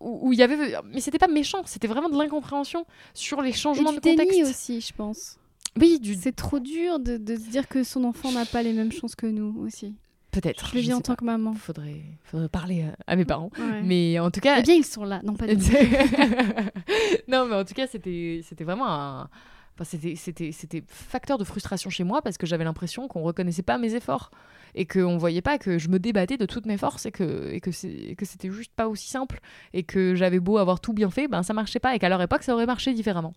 [0.00, 3.92] où, il y avait, mais c'était pas méchant, c'était vraiment de l'incompréhension sur les changements
[3.92, 4.42] Et de contexte.
[4.42, 5.38] aussi, je pense.
[5.80, 6.14] Oui, du...
[6.14, 9.14] C'est trop dur de, de se dire que son enfant n'a pas les mêmes chances
[9.16, 9.96] que nous aussi.
[10.30, 10.68] peut-être.
[10.70, 11.16] Je le dis en tant pas.
[11.16, 11.54] que maman.
[11.54, 13.50] Faudrait, faudrait parler à, à mes parents.
[13.58, 13.82] Ouais.
[13.82, 15.20] Mais en tout cas, Eh bien, ils sont là.
[15.24, 15.72] Non, pas du tout.
[17.28, 19.28] non, mais en tout cas, c'était c'était vraiment un.
[19.76, 19.84] Enfin,
[20.16, 24.30] c'était, facteur de frustration chez moi parce que j'avais l'impression qu'on reconnaissait pas mes efforts
[24.74, 27.60] et qu'on voyait pas que je me débattais de toutes mes forces et que, et
[27.60, 29.40] que, c'était juste pas aussi simple
[29.72, 32.20] et que j'avais beau avoir tout bien fait, ben ça marchait pas et qu'à leur
[32.22, 33.34] époque ça aurait marché différemment.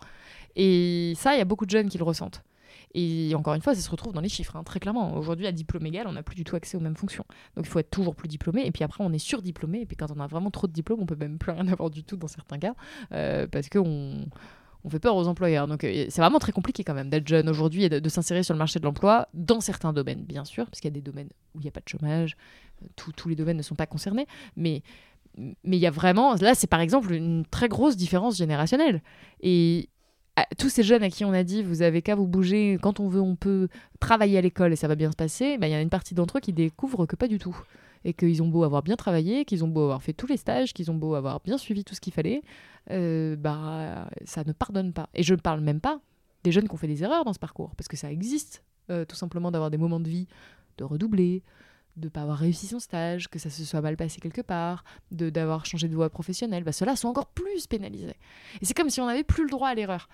[0.56, 2.44] Et ça, il y a beaucoup de jeunes qui le ressentent.
[2.94, 5.16] Et encore une fois, ça se retrouve dans les chiffres, hein, très clairement.
[5.16, 7.26] Aujourd'hui, à diplôme égal, on n'a plus du tout accès aux mêmes fonctions.
[7.56, 8.66] Donc il faut être toujours plus diplômé.
[8.66, 9.82] Et puis après, on est surdiplômé.
[9.82, 11.90] Et puis quand on a vraiment trop de diplômes, on peut même plus rien avoir
[11.90, 12.74] du tout dans certains cas.
[13.12, 14.26] euh, parce qu'on
[14.84, 15.68] on fait peur aux employeurs.
[15.68, 18.54] Donc euh, c'est vraiment très compliqué quand même d'être jeune aujourd'hui et de, s'insérer sur
[18.54, 21.30] le marché de l'emploi dans certains domaines, bien sûr, parce qu'il y a des domaines
[21.56, 22.38] où il n'y a pas de chômage.
[22.84, 24.28] euh, tous- les domaines ne sont pas concernés.
[24.56, 24.82] Mais
[25.38, 29.02] il y a vraiment, là, c'est par exemple une très grosse différence générationnelle.
[29.42, 29.90] Et
[30.36, 33.00] à- tous ces jeunes à qui on a dit, vous avez qu'à vous bouger, quand
[33.00, 33.68] on veut, on peut
[34.00, 36.14] travailler à l'école et ça va bien se passer, bah, il y a une partie
[36.14, 37.58] d'entre eux qui découvrent que pas du tout.
[38.04, 40.74] Et qu'ils ont beau avoir bien travaillé, qu'ils ont beau avoir fait tous les stages,
[40.74, 42.42] qu'ils ont beau avoir bien suivi tout ce qu'il fallait,
[42.92, 45.10] euh, bah, ça ne pardonne pas.
[45.14, 46.00] Et je ne parle même pas
[46.44, 49.06] des jeunes qui ont fait des erreurs dans ce parcours, parce que ça existe, euh,
[49.06, 50.28] tout simplement d'avoir des moments de vie,
[50.78, 51.44] de redoubler,
[51.98, 54.84] de ne pas avoir réussi son stage, que ça se soit mal passé quelque part,
[55.12, 58.16] de d'avoir changé de voie professionnelle, bah, ceux-là sont encore plus pénalisés.
[58.62, 60.08] Et c'est comme si on n'avait plus le droit à l'erreur.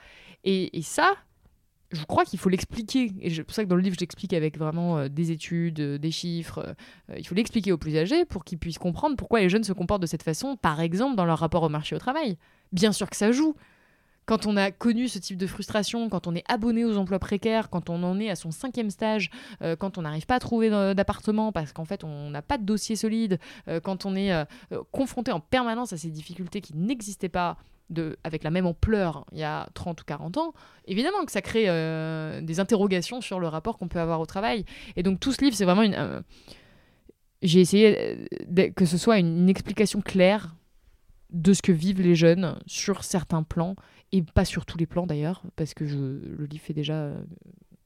[0.44, 1.14] Et, et ça,
[1.94, 3.14] je crois qu'il faut l'expliquer.
[3.22, 5.98] Et c'est pour ça que dans le livre, j'explique avec vraiment euh, des études, euh,
[5.98, 6.60] des chiffres.
[7.10, 9.74] euh, il faut l'expliquer aux plus âgés pour qu'ils puissent comprendre pourquoi les jeunes se
[9.74, 12.38] comportent de cette façon, par exemple dans leur rapport au marché au travail.
[12.72, 13.56] Bien sûr que ça joue.
[14.26, 17.70] Quand on a connu ce type de frustration, quand on est abonné aux emplois précaires,
[17.70, 19.30] quand on en est à son cinquième stage,
[19.80, 22.96] quand on n'arrive pas à trouver d'appartement parce qu'en fait on n'a pas de dossier
[22.96, 23.38] solide,
[23.84, 24.32] quand on est
[24.94, 27.58] confronté en permanence à ces difficultés qui n'existaient pas
[28.24, 30.54] avec la même ampleur il y a 30 ou 40 ans,
[30.86, 34.66] évidemment que ça crée euh, des interrogations sur le rapport qu'on peut avoir au travail.
[34.96, 35.96] Et donc tout ce livre, c'est vraiment une...
[35.96, 36.22] euh,
[37.42, 38.28] J'ai essayé
[38.58, 40.56] euh, que ce soit une, explication claire
[41.30, 43.76] de ce que vivent les jeunes sur certains plans,
[44.12, 47.12] et pas sur tous les plans d'ailleurs, parce que le livre fait déjà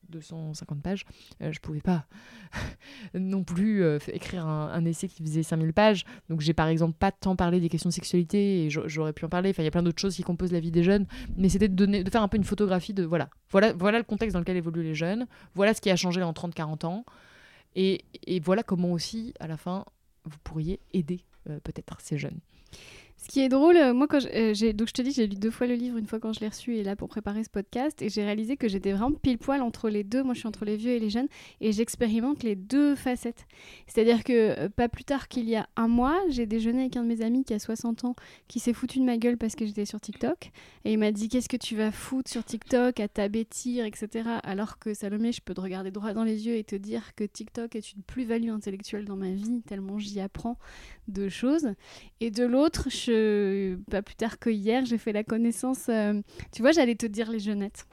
[0.09, 1.05] 250 pages.
[1.41, 2.05] Euh, je pouvais pas
[3.13, 6.05] non plus euh, écrire un, essai qui faisait 5000 pages.
[6.29, 9.25] Donc j'ai par exemple pas tant parlé des questions de sexualité, et j'a- j'aurais pu
[9.25, 9.49] en parler.
[9.49, 11.05] Enfin, il y a plein d'autres choses qui composent la vie des jeunes,
[11.35, 14.57] mais c'était de, faire un peu une photographie de voilà, voilà, le contexte dans lequel
[14.57, 17.05] évoluent les jeunes, voilà ce qui a changé en 30-40 ans,
[17.75, 19.85] et, et voilà comment aussi, à la fin,
[20.25, 22.39] vous pourriez aider euh, peut-être ces jeunes.
[23.19, 24.27] Ce qui est drôle, euh, moi, quand je-
[24.69, 26.39] euh, donc je te dis, j'ai lu deux fois le livre, une fois quand je
[26.39, 29.39] l'ai reçu et là pour préparer ce podcast, et j'ai réalisé que j'étais vraiment pile
[29.39, 30.21] poil entre les deux.
[30.23, 31.27] Moi, je suis entre les vieux et les jeunes,
[31.59, 33.47] et j'expérimente les deux facettes.
[33.87, 37.03] C'est-à-dire que euh, pas plus tard qu'il y a un mois, j'ai déjeuné avec un
[37.03, 38.15] de mes amis qui a 60 ans,
[38.47, 40.51] qui s'est foutu de ma gueule parce que j'étais sur TikTok,
[40.85, 44.29] et il m'a dit qu'est-ce que tu vas foutre sur TikTok à t'abêtir, etc.
[44.43, 47.23] Alors que Salomé, je peux te regarder droit dans les yeux et te dire que
[47.23, 50.57] TikTok est une plus-value intellectuelle dans ma vie, tellement j'y apprends
[51.07, 51.69] de choses.
[52.21, 53.06] Et de l'autre, je...
[53.89, 55.85] pas plus tard que hier, j'ai fait la connaissance.
[55.89, 57.85] euh, Tu vois, j'allais te dire les jeunettes.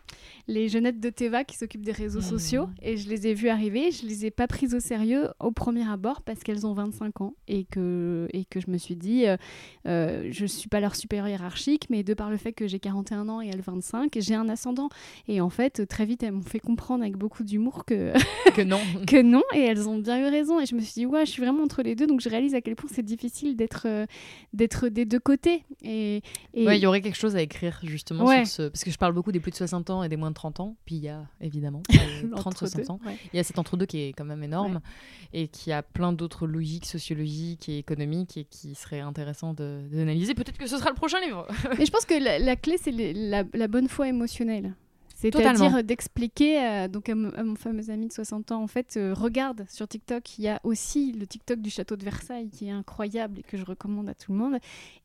[0.47, 2.25] Les jeunettes de Teva qui s'occupent des réseaux Mhm.
[2.25, 2.69] sociaux.
[2.83, 3.91] Et je les ai vues arriver.
[3.91, 7.35] Je les ai pas prises au sérieux au premier abord parce qu'elles ont 25 ans.
[7.49, 9.37] Et que, et que je me suis dit, euh,
[9.87, 13.29] euh, je suis pas leur supérieur hiérarchique, mais de par le fait que j'ai 41
[13.29, 14.89] ans et elles 25, j'ai un ascendant.
[15.29, 18.13] Et en fait, très vite, elles m'ont fait comprendre avec beaucoup d'humour que
[18.55, 18.81] que non.
[19.09, 20.61] que non, et elles ont bien eu raison.
[20.61, 22.55] Et je me suis dit, ouais, je suis vraiment entre les deux, donc je réalise
[22.55, 24.07] à quel point c'est difficile d'être euh,
[24.53, 25.65] d'être des deux côtés.
[25.83, 26.23] Et,
[26.55, 28.45] et- Ouais, il y aurait quelque chose à écrire justement Ouais.
[28.45, 28.69] sur ce...
[28.69, 30.61] Parce que je parle beaucoup des plus de 60 ans et des moins de 30
[30.61, 30.77] ans.
[30.87, 31.83] Puis il y a évidemment
[32.31, 33.01] l'entre 30-60 deux, ans.
[33.07, 33.17] ouais.
[33.33, 34.81] Il y a cet entre-deux qui est quand même énorme
[35.33, 40.35] et qui a plein d'autres logiques sociologiques et économiques et qui serait intéressant d'analyser.
[40.35, 41.47] Peut-être que ce sera le prochain livre.
[41.79, 44.75] Mais je pense que la, la clé, c'est la bonne foi émotionnelle.
[45.65, 48.97] C'est-à-dire d'expliquer euh, donc à, mon- à mon fameux ami de 60 ans, en fait,
[48.97, 52.67] euh, regarde sur TikTok, il y a aussi le TikTok du château de Versailles qui
[52.69, 54.59] est incroyable et que je recommande à tout le monde.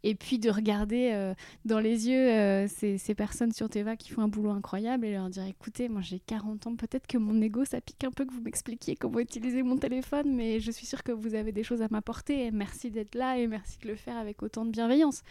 [0.03, 1.33] Et puis de regarder euh,
[1.65, 5.29] dans les yeux euh, ces, personnes sur Teva qui font un boulot incroyable et leur
[5.29, 8.33] dire écoutez, moi j'ai 40 ans, peut-être que mon ego ça pique un peu que
[8.33, 11.81] vous m'expliquiez comment utiliser mon téléphone, mais je suis sûre que vous avez des choses
[11.81, 12.49] à m'apporter.
[12.51, 15.21] Merci d'être là et merci de le faire avec autant de bienveillance.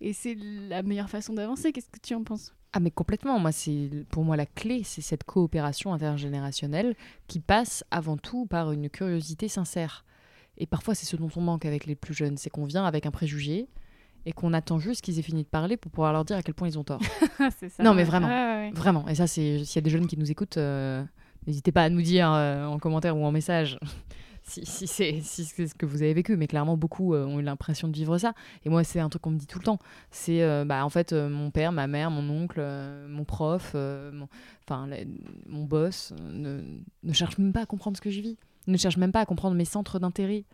[0.00, 0.36] Et c'est
[0.68, 1.72] la meilleure façon d'avancer.
[1.72, 2.52] Qu'est-ce que tu en penses?
[2.72, 6.94] Ah mais complètement, moi c'est pour moi la clé, c'est cette coopération intergénérationnelle
[7.26, 10.04] qui passe avant tout par une curiosité sincère.
[10.58, 13.06] Et parfois c'est ce dont on manque avec les plus jeunes, c'est qu'on vient avec
[13.06, 13.68] un préjugé
[14.26, 16.54] et qu'on attend juste qu'ils aient fini de parler pour pouvoir leur dire à quel
[16.54, 17.00] point ils ont tort.
[17.38, 17.82] ça.
[17.82, 18.28] Non, mais vraiment.
[18.28, 18.72] Ouais, ouais, ouais.
[18.74, 19.08] Vraiment.
[19.08, 21.02] Et ça c'est s'il y a des jeunes qui nous écoutent, euh,
[21.46, 23.78] n'hésitez pas à nous dire euh, en commentaire ou en message
[24.48, 27.88] si, si c'est ce que vous avez vécu, mais clairement beaucoup euh, ont eu l'impression
[27.88, 28.34] de vivre ça.
[28.64, 29.78] Et moi, c'est un truc qu'on me dit tout le temps.
[30.10, 32.60] C'est euh, bah, en fait euh, mon père, ma mère, mon oncle,
[33.08, 34.28] mon prof, mon,
[34.66, 34.88] enfin
[35.46, 36.62] mon boss ne,
[37.02, 39.26] ne cherche même pas à comprendre ce que je vis, ne cherche même pas à
[39.26, 40.44] comprendre mes centres d'intérêt.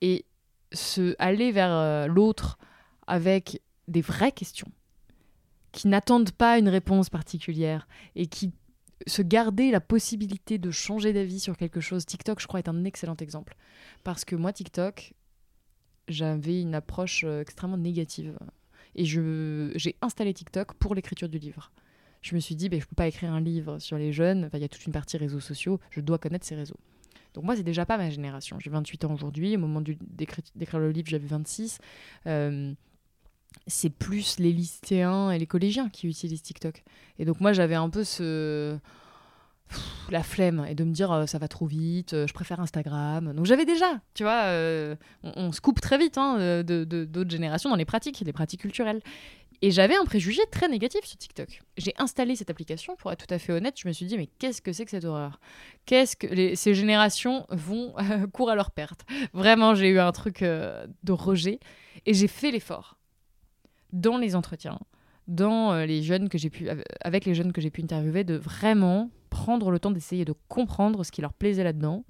[0.00, 0.24] Et
[0.72, 2.58] se aller vers l'autre
[3.06, 4.70] avec des vraies questions
[5.72, 8.52] qui n'attendent pas une réponse particulière et qui
[9.06, 12.84] se garder la possibilité de changer d'avis sur quelque chose, TikTok, je crois, est un
[12.84, 13.54] excellent exemple.
[14.04, 15.14] Parce que moi, TikTok,
[16.08, 18.36] j'avais une approche euh, extrêmement négative.
[18.94, 21.70] Et j'ai installé TikTok pour l'écriture du livre.
[22.20, 24.50] Je me suis dit, ben, je ne peux pas écrire un livre sur les jeunes.
[24.52, 25.78] Il y a toute une partie réseaux sociaux.
[25.90, 26.78] Je dois connaître ces réseaux.
[27.34, 28.58] Donc moi, c'est déjà pas ma génération.
[28.58, 29.54] J'ai 28 ans aujourd'hui.
[29.54, 31.78] Au moment d'écrire le livre, j'avais 26.
[32.26, 32.74] Euh,
[33.66, 36.82] c'est plus les lycéens et les collégiens qui utilisent TikTok.
[37.18, 38.78] Et donc moi j'avais un peu ce
[40.10, 43.32] la flemme et de me dire euh, ça va trop vite, euh, je préfère Instagram.
[43.34, 47.70] Donc j'avais déjà, tu vois, euh, on, se coupe très vite hein, de d'autres générations
[47.70, 49.00] dans les pratiques, les pratiques culturelles.
[49.60, 51.62] Et j'avais un préjugé très négatif sur TikTok.
[51.76, 54.28] J'ai installé cette application, pour être tout à fait honnête, je me suis dit, mais
[54.38, 55.40] qu'est-ce que c'est que cette horreur?
[55.84, 57.92] Qu'est-ce que ces générations vont
[58.32, 59.04] courir à leur perte?
[59.32, 61.58] Vraiment, j'ai eu un truc de rejet
[62.06, 62.97] et j'ai fait l'effort
[63.92, 64.78] dans les entretiens,
[65.26, 66.68] dans euh, les jeunes que j'ai pu,
[67.00, 71.04] avec les jeunes que j'ai pu interviewer, de vraiment prendre le temps d'essayer de comprendre
[71.04, 72.04] ce qui leur plaisait là-dedans,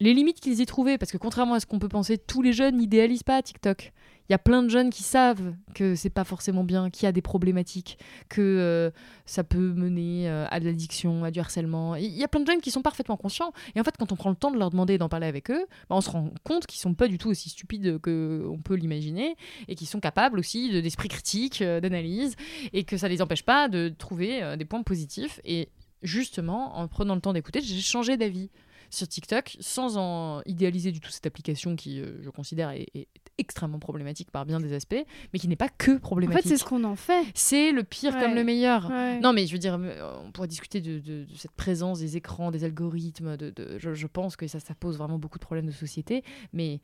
[0.00, 2.52] les limites qu'ils y trouvaient, parce que contrairement à ce qu'on peut penser, tous les
[2.52, 3.92] jeunes n'idéalisent pas TikTok.
[4.28, 7.06] Il y a plein de jeunes qui savent que c'est pas forcément bien, qu'il y
[7.06, 7.98] a des problématiques,
[8.30, 8.90] que euh,
[9.26, 11.94] ça peut mener euh, à de l'addiction, à du harcèlement.
[11.96, 13.52] Il y a plein de jeunes qui sont parfaitement conscients.
[13.74, 15.66] Et en fait, quand on prend le temps de leur demander d'en parler avec eux,
[15.90, 19.36] bah, on se rend compte qu'ils sont pas du tout aussi stupides qu'on peut l'imaginer
[19.68, 22.34] et qu'ils sont capables aussi d'esprit critique, euh, d'analyse,
[22.72, 25.38] et que ça les empêche pas de trouver des points positifs.
[25.44, 25.68] Et
[26.02, 28.50] justement, en prenant le temps d'écouter, j'ai changé d'avis
[28.88, 33.08] sur TikTok sans en idéaliser du tout cette application qui, je considère, est,
[33.38, 36.38] extrêmement problématique par bien des aspects, mais qui n'est pas que problématique.
[36.38, 37.24] En fait, c'est ce qu'on en fait.
[37.34, 38.90] C'est le pire comme le meilleur.
[39.22, 42.64] Non, mais je veux dire, euh, on pourrait discuter de, cette présence des écrans, des
[42.64, 43.36] algorithmes.
[43.36, 46.22] De, je, pense que ça, ça pose vraiment beaucoup de problèmes de société,
[46.52, 46.80] mais,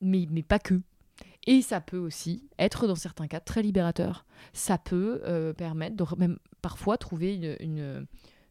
[0.00, 0.80] mais, mais pas que.
[1.46, 4.26] Et ça peut aussi être, dans certains cas, très libérateur.
[4.52, 8.06] Ça peut euh, permettre de même parfois trouver une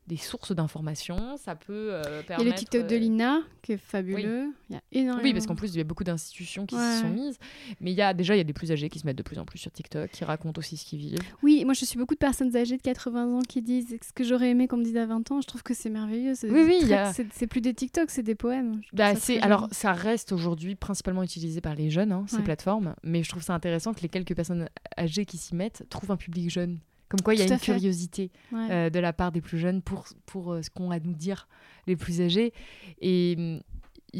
[0.09, 1.37] des sources d'informations.
[1.37, 1.93] Ça peut
[2.27, 2.41] permettre.
[2.41, 4.51] Il y a le TikTok de euh, Lina qui est fabuleux.
[4.69, 5.23] Il y a énormément.
[5.23, 7.37] Oui, parce qu'en plus, il y a beaucoup d'institutions qui s'y sont mises.
[7.79, 9.23] Mais il y a déjà, il y a des plus âgés qui se mettent de
[9.23, 11.19] plus en plus sur TikTok, qui racontent aussi ce qu'ils vivent.
[11.43, 14.23] Oui, moi, je suis beaucoup de personnes âgées de 80 ans qui disent ce que
[14.23, 15.41] j'aurais aimé qu'on me dise à 20 ans.
[15.41, 16.33] Je trouve que c'est merveilleux.
[16.43, 16.93] Oui, oui.
[17.31, 18.81] C'est plus des TikTok, c'est des poèmes.
[18.93, 22.95] Bah, c'est alors, ça reste aujourd'hui principalement utilisé par les jeunes, hein, ces plateformes.
[23.03, 26.17] Mais je trouve ça intéressant que les quelques personnes âgées qui s'y mettent trouvent un
[26.17, 26.79] public jeune.
[27.09, 30.05] Comme quoi, il y a une curiosité euh, de la part des plus jeunes pour,
[30.25, 31.47] pour euh, ce qu'ont à nous dire
[31.87, 32.53] les plus âgés.
[33.01, 33.61] Et hum,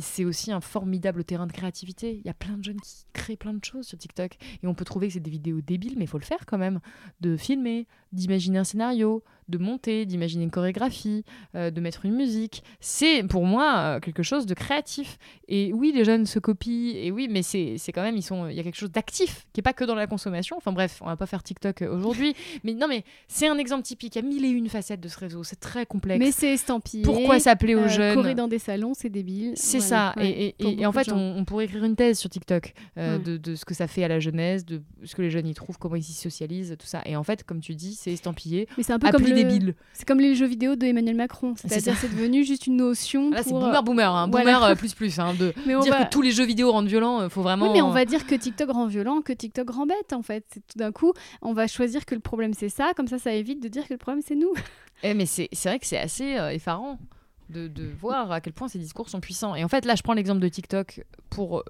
[0.01, 2.15] c'est aussi un formidable terrain de créativité.
[2.17, 4.37] Il y a plein de jeunes qui créent plein de choses sur TikTok.
[4.61, 6.57] Et on peut trouver que c'est des vidéos débiles, mais il faut le faire quand
[6.57, 6.79] même.
[7.21, 12.63] De filmer, d'imaginer un scénario, de monter, d'imaginer une chorégraphie, euh, de mettre une musique.
[12.79, 15.17] C'est pour moi euh, quelque chose de créatif.
[15.47, 18.55] Et oui, les jeunes se copient, et oui, mais c'est quand même, ils sont, il
[18.55, 20.55] y a quelque chose d'actif, qui n'est pas que dans la consommation.
[20.57, 22.35] Enfin bref, on va pas faire TikTok euh, aujourd'hui.
[22.63, 24.15] mais non, mais c'est un exemple typique.
[24.15, 25.43] Il y a mille et une facettes de ce réseau.
[25.43, 26.19] C'est très complexe.
[26.19, 27.03] Mais c'est estampillé.
[27.03, 29.53] Pourquoi s'appeler aux jeunes Courir dans des salons, c'est débile.
[29.55, 30.13] C'est ça.
[30.21, 33.73] et, et, en fait, on, pourrait écrire une thèse sur TikTok de, de, ce que
[33.73, 36.13] ça fait à la jeunesse, de ce que les jeunes y trouvent, comment ils s'y
[36.13, 37.01] socialisent, tout ça.
[37.05, 38.67] Et en fait, comme tu dis, c'est estampillé.
[38.77, 39.75] Mais c'est un peu comme débile.
[39.93, 41.53] C'est comme les jeux vidéo de Emmanuel Macron.
[41.55, 43.29] C'est-à-dire c'est devenu juste une notion.
[43.29, 44.27] Là, c'est boomer boomer, hein.
[44.27, 45.19] boomer euh, plus plus.
[45.19, 47.67] Hein, de dire que tous les jeux vidéo rendent violents, euh, faut vraiment.
[47.67, 50.45] Oui, mais on va dire que TikTok rend violent, que TikTok rend bête en fait.
[50.53, 53.61] Tout d'un coup, on va choisir que le problème c'est ça, comme ça, ça évite
[53.61, 54.53] de dire que le problème c'est nous.
[55.01, 56.99] Eh, mais c'est vrai que c'est assez euh, effarant.
[57.47, 59.55] De, de, voir à quel point ces discours sont puissants.
[59.55, 61.63] Et en fait, là, je prends l'exemple de TikTok pour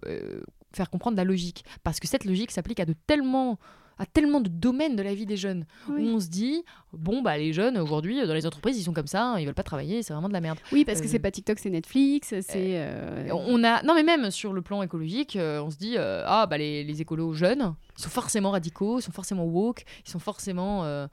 [0.73, 1.63] faire comprendre la logique.
[1.83, 3.59] Parce que cette logique s'applique à de tellement
[3.99, 5.65] à tellement de domaines de la vie des jeunes.
[5.89, 9.05] Où on se dit bon bah les jeunes aujourd'hui dans les entreprises ils sont comme
[9.05, 10.57] ça ils veulent pas travailler c'est vraiment de la merde.
[10.71, 13.93] Oui parce que c'est euh, pas TikTok c'est Netflix c'est euh, euh, on a non
[13.93, 17.75] mais même sur le plan écologique on se dit ah bah les, les écolos jeunes
[17.97, 21.07] ils sont forcément radicaux ils sont forcément woke ils sont forcément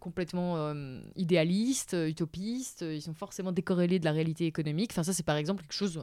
[0.00, 0.74] complètement
[1.16, 5.62] idéalistes utopistes ils sont forcément décorrélés de la réalité économique enfin ça c'est par exemple
[5.62, 6.00] quelque chose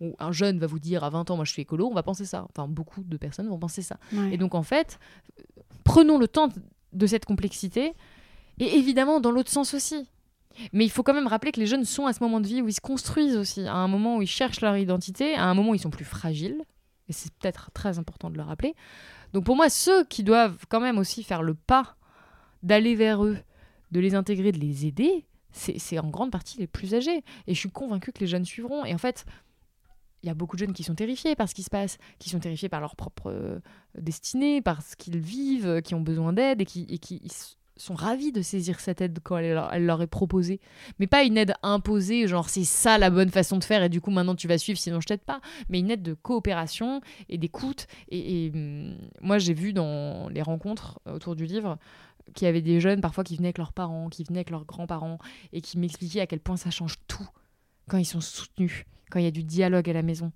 [0.00, 2.02] où un jeune va vous dire à 20 ans, moi je suis écolo, on va
[2.02, 2.46] penser ça.
[2.50, 3.98] Enfin, beaucoup de personnes vont penser ça.
[4.30, 4.98] Et donc en fait,
[5.84, 6.48] prenons le temps
[6.92, 7.94] de cette complexité,
[8.58, 10.08] et évidemment dans l'autre sens aussi.
[10.72, 12.62] Mais il faut quand même rappeler que les jeunes sont à ce moment de vie
[12.62, 15.54] où ils se construisent aussi, à un moment où ils cherchent leur identité, à un
[15.54, 16.62] moment où ils sont plus fragiles,
[17.08, 18.74] et c'est peut-être très important de le rappeler.
[19.32, 21.96] Donc pour moi, ceux qui doivent quand même aussi faire le pas
[22.66, 23.38] d'aller vers eux,
[23.92, 27.22] de les intégrer, de les aider, c'est en grande partie les plus âgés.
[27.46, 28.84] Et je suis convaincue que les jeunes suivront.
[28.84, 29.24] Et en fait,
[30.22, 32.28] il y a beaucoup de jeunes qui sont terrifiés par ce qui se passe, qui
[32.28, 33.60] sont terrifiés par leur propre euh,
[33.96, 37.30] destinée, par ce qu'ils vivent, euh, qui ont besoin d'aide et qui,
[37.78, 40.60] sont ravis de saisir cette aide quand elle leur, est proposée.
[40.98, 44.00] Mais pas une aide imposée, genre c'est ça la bonne façon de faire et du
[44.00, 45.42] coup maintenant tu vas suivre sinon je t'aide pas.
[45.68, 47.86] Mais une aide de coopération et d'écoute.
[48.08, 51.78] Et, hum, moi j'ai vu dans les rencontres autour du livre
[52.34, 54.64] qu'il y avait des jeunes parfois qui venaient avec leurs parents, qui venaient avec leurs
[54.64, 55.18] grands-parents
[55.52, 57.28] et qui m'expliquaient à quel point ça change tout
[57.88, 60.32] quand ils sont soutenus, quand il y a du dialogue à la maison,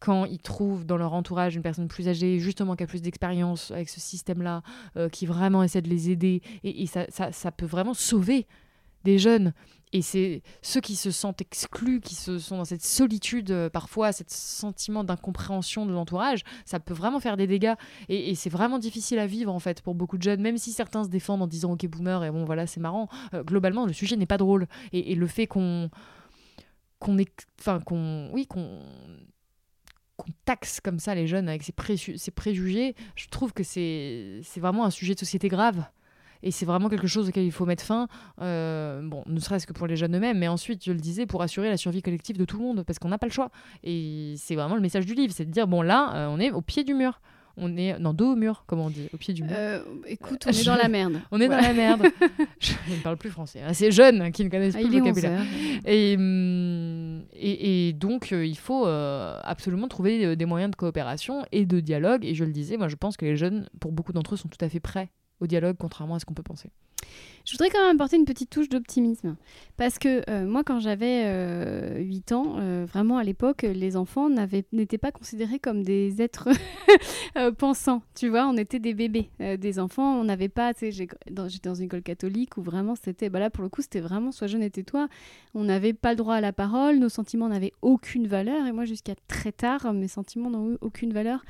[0.00, 3.70] quand ils trouvent dans leur entourage une personne plus âgée, justement qui a plus d'expérience
[3.70, 4.62] avec ce système-là,
[4.96, 6.40] euh, qui vraiment essaie de les aider.
[6.62, 8.46] Et, ça, ça peut vraiment sauver
[9.04, 9.52] des jeunes.
[9.94, 14.10] Et c'est ceux qui se sentent exclus, qui se sont dans cette solitude, euh, parfois,
[14.10, 17.74] cet sentiment d'incompréhension de l'entourage, ça peut vraiment faire des dégâts.
[18.08, 21.04] Et, c'est vraiment difficile à vivre, en fait, pour beaucoup de jeunes, même si certains
[21.04, 23.08] se défendent en disant Ok, boomer, et bon, voilà, c'est marrant.
[23.34, 24.66] Euh, globalement, le sujet n'est pas drôle.
[24.92, 25.90] Et, le fait qu'on
[26.98, 27.16] qu'on
[27.60, 28.80] enfin qu'on oui qu'on
[30.16, 34.84] qu'on taxe comme ça les jeunes avec ces, ces préjugés je trouve que c'est vraiment
[34.84, 35.84] un sujet de société grave
[36.46, 38.06] et c'est vraiment quelque chose auquel il faut mettre fin
[38.42, 41.42] euh, bon ne serait-ce que pour les jeunes eux-mêmes mais ensuite je le disais pour
[41.42, 43.50] assurer la survie collective de tout le monde parce qu'on n'a pas le choix
[43.82, 46.50] et c'est vraiment le message du livre c'est de dire bon là euh, on est
[46.52, 47.20] au pied du mur
[47.56, 49.78] on est non dos au mur comme on dit au pied du mur Euh,
[50.08, 51.20] écoute, on est dans la merde.
[51.30, 51.54] on est Ouais.
[51.56, 52.02] dans la merde
[52.58, 53.72] je ne parle plus français hein.
[53.72, 55.46] ces jeunes qui ne connaissent Ah, plus le vocabulaire 11 heures.
[55.86, 61.78] et, hum, et, et donc, il faut absolument trouver des moyens de coopération et de
[61.80, 62.24] dialogue.
[62.24, 64.48] Et je le disais, moi, je pense que les jeunes, pour beaucoup d'entre eux, sont
[64.48, 65.10] tout à fait prêts
[65.40, 66.70] au dialogue, contrairement à ce qu'on peut penser.
[67.44, 69.36] Je voudrais quand même apporter une petite touche d'optimisme.
[69.76, 74.30] Parce que euh, moi, quand j'avais euh, 8 ans, euh, vraiment à l'époque, les enfants
[74.72, 76.48] n'étaient pas considérés comme des êtres
[77.36, 78.02] euh, pensants.
[78.14, 79.28] Tu vois, on était des bébés.
[79.38, 80.72] Des enfants, on n'avait pas.
[80.80, 83.28] J'étais dans une école catholique où vraiment c'était.
[83.28, 85.08] Bah là, pour le coup, c'était vraiment sois jeune et tais-toi.
[85.54, 88.66] On n'avait pas le droit à la parole, nos sentiments n'avaient aucune valeur.
[88.66, 91.44] Et moi, jusqu'à très tard, mes sentiments n'ont eu aucune valeur.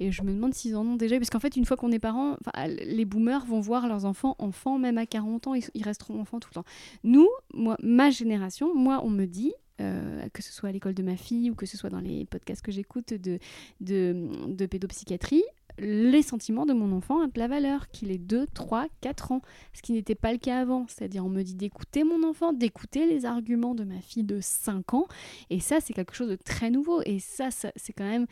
[0.00, 1.16] Et je me demande s'ils en ont déjà.
[1.18, 4.34] Parce qu'en fait, une fois qu'on est parents, enfin, les boomers vont voir leurs enfants
[4.38, 6.64] enfants, même à 40 ans, ils, resteront enfants tout le temps.
[7.04, 9.52] Nous, moi, ma génération, moi, on me dit.
[9.80, 12.24] euh, que ce soit à l'école de ma fille ou que ce soit dans les
[12.24, 13.38] podcasts que j'écoute de,
[13.80, 15.44] de, pédopsychiatrie,
[15.78, 19.42] les sentiments de mon enfant ont de la valeur, qu'il ait 2, 3, 4 ans,
[19.74, 20.86] ce qui n'était pas le cas avant.
[20.88, 24.94] C'est-à-dire, on me dit d'écouter mon enfant, d'écouter les arguments de ma fille de 5
[24.94, 25.06] ans,
[25.50, 28.26] et ça, c'est quelque chose de très nouveau, et ça c'est quand même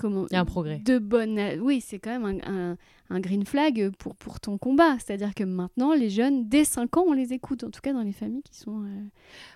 [0.00, 0.78] comment Il y a un progrès.
[0.78, 2.76] de bonne oui c'est quand même un, un,
[3.10, 6.64] un green flag pour, pour ton combat c'est à dire que maintenant les jeunes dès
[6.64, 9.02] 5 ans on les écoute en tout cas dans les familles qui sont euh,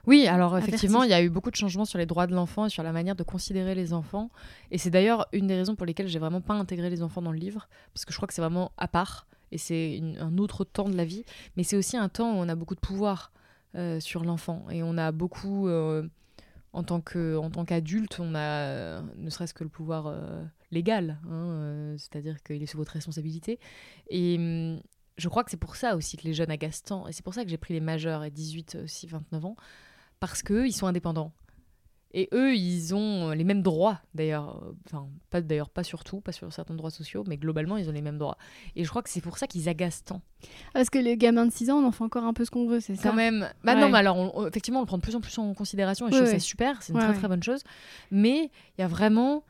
[0.07, 2.67] Oui, alors effectivement, il y a eu beaucoup de changements sur les droits de l'enfant
[2.67, 4.31] et sur la manière de considérer les enfants.
[4.71, 7.33] Et c'est d'ailleurs une des raisons pour lesquelles j'ai vraiment pas intégré les enfants dans
[7.33, 10.65] le livre, parce que je crois que c'est vraiment à part et c'est un autre
[10.65, 11.25] temps de la vie.
[11.57, 13.33] Mais c'est aussi un temps où on a beaucoup de pouvoir
[13.77, 16.03] euh, sur l'enfant et on a beaucoup, euh,
[16.75, 22.43] en tant qu'adulte, on a ne serait-ce que le pouvoir euh, légal, hein, euh, c'est-à-dire
[22.43, 23.61] qu'il est sous votre responsabilité.
[24.11, 24.81] Et hum,
[25.17, 27.07] je crois que c'est pour ça aussi que les jeunes agacent tant.
[27.07, 29.57] Et c'est pour ça que j'ai pris les majeurs et 18, aussi 29 ans.
[30.19, 31.33] Parce qu'eux, ils sont indépendants.
[32.17, 34.63] Et eux, ils ont les mêmes droits, d'ailleurs.
[34.63, 37.89] Euh, Enfin, pas d'ailleurs, pas sur tout, pas sur certains droits sociaux, mais globalement, ils
[37.89, 38.39] ont les mêmes droits.
[38.77, 40.23] Et je crois que c'est pour ça qu'ils agacent tant.
[40.73, 42.67] parce que les gamins de 6 ans on en fait encore un peu ce qu'on
[42.67, 43.49] veut c'est ça Quand même.
[43.65, 43.81] Bah Ouais.
[43.81, 46.13] non, mais alors, on- effectivement, on le prend de plus en plus en considération et
[46.13, 46.41] je trouve ça oui.
[46.41, 46.83] super.
[46.83, 47.19] C'est une Ouais, très, ouais.
[47.19, 47.63] très bonne chose.
[48.13, 49.43] Mais il y a vraiment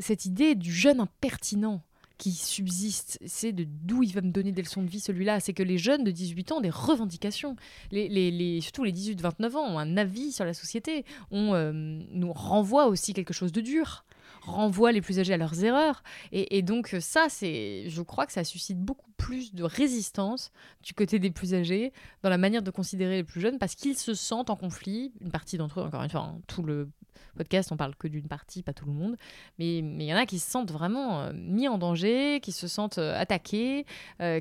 [0.00, 1.82] cette idée du jeune impertinent
[2.20, 5.54] qui subsiste, c'est de d'où il va me donner des leçons de vie celui-là, c'est
[5.54, 7.56] que les jeunes de 18 ans ont des revendications.
[7.90, 12.32] Les, les, surtout les 18-29 ans ont un avis sur la société, on euh, nous
[12.34, 14.04] renvoie aussi quelque chose de dur,
[14.40, 16.02] renvoie les plus âgés à leurs erreurs.
[16.32, 20.50] Et, donc euh, ça, c'est, je crois que ça suscite beaucoup plus de résistance
[20.82, 23.96] du côté des plus âgés dans la manière de considérer les plus jeunes parce qu'ils
[23.96, 25.12] se sentent en conflit.
[25.20, 26.88] Une partie d'entre eux, encore une fois, hein, tout le
[27.36, 29.16] podcast, on parle que d'une partie, pas tout le monde.
[29.58, 32.66] Mais il y en a qui se sentent vraiment euh, mis en danger, qui se
[32.66, 33.84] sentent euh, attaqués,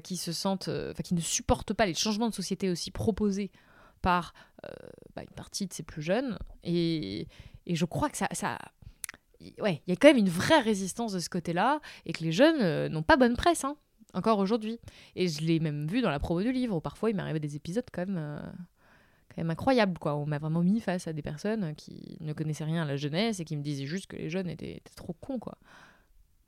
[0.04, 0.70] qui se sentent,
[1.04, 3.52] qui ne supportent pas les changements de société aussi proposés
[4.02, 4.34] par
[5.16, 6.38] bah, une partie de ces plus jeunes.
[6.64, 7.28] Et,
[7.68, 8.58] je crois que ça
[9.62, 12.32] ouais, il y a quand même une vraie résistance de ce côté-là et que les
[12.32, 13.76] jeunes euh, n'ont pas bonne presse, hein,
[14.14, 14.80] encore aujourd'hui.
[15.16, 17.56] Et je l'ai même vu dans la promo du livre où parfois il m'arrivait des
[17.56, 18.40] épisodes quand même, euh,
[19.30, 19.98] quand même incroyables.
[20.00, 20.16] Quoi.
[20.16, 23.40] On m'a vraiment mis face à des personnes qui ne connaissaient rien à la jeunesse
[23.40, 25.40] et qui me disaient juste que les jeunes étaient, étaient trop cons.
[25.40, 25.58] Quoi.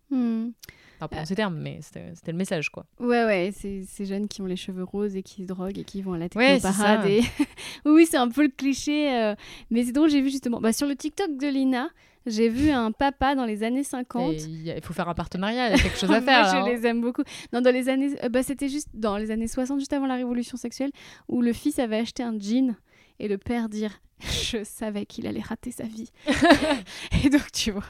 [0.10, 0.50] Hmm.
[0.98, 2.70] Enfin, pas en ces termes, mais c'était le message.
[2.70, 2.86] quoi.
[3.00, 6.02] ouais ouais ces jeunes qui ont les cheveux roses et qui se droguent et qui
[6.02, 7.22] vont à la Ouais, technoparade et...
[7.86, 9.34] oui oui c'est un peu le cliché euh,
[9.72, 11.90] mais c'est drôle j'ai vu justement bah, sur le TikTok de Lina
[12.26, 14.38] j'ai vu un papa dans les années 50 Et
[14.78, 16.48] Il faut faire un partenariat, il y a quelque chose à Moi, faire.
[16.50, 16.70] je là, hein.
[16.70, 17.24] les aime beaucoup.
[17.54, 20.16] Non, dans les années, euh, bah, c'était juste dans les années 60, juste avant la
[20.16, 20.92] révolution sexuelle,
[21.28, 22.76] où le fils avait acheté un jean
[23.20, 23.92] et le père dire
[24.22, 26.12] je savais qu'il allait rater sa vie.
[27.24, 27.84] et donc, tu vois,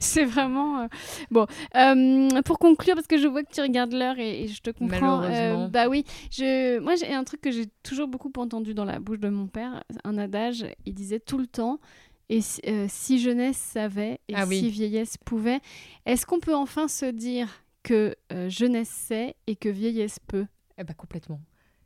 [0.00, 0.80] c'est vraiment...
[0.80, 0.86] euh,
[1.30, 4.60] Bon, euh, pour conclure, parce que je vois que tu regardes l'heure et, et je
[4.60, 5.22] te comprends.
[5.22, 5.68] euh, Malheureusement.
[5.68, 6.80] bah oui, je...
[6.80, 9.84] moi j'ai un truc que j'ai toujours beaucoup entendu dans la bouche de mon père,
[10.02, 11.78] un adage, il disait tout le temps,
[12.28, 14.58] et si, euh, si jeunesse savait, et Ah oui.
[14.60, 15.60] si vieillesse pouvait,
[16.06, 17.48] est-ce qu'on peut enfin se dire
[17.82, 20.46] que euh, jeunesse sait et que vieillesse peut?
[20.78, 21.40] Eh ben, complètement.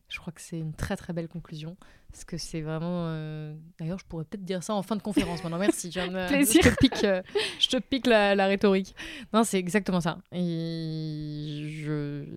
[0.09, 1.76] Je crois que c'est une très très belle conclusion.
[2.11, 3.05] Parce que c'est vraiment.
[3.07, 5.59] euh, D'ailleurs, je pourrais peut-être dire ça en fin de conférence maintenant.
[5.59, 5.93] Merci.
[5.95, 6.61] Je, me- Plaisir.
[6.64, 6.97] je te pique,
[7.61, 8.97] je te pique la, la rhétorique.
[9.32, 10.18] Non, c'est exactement ça.
[10.32, 11.84] Et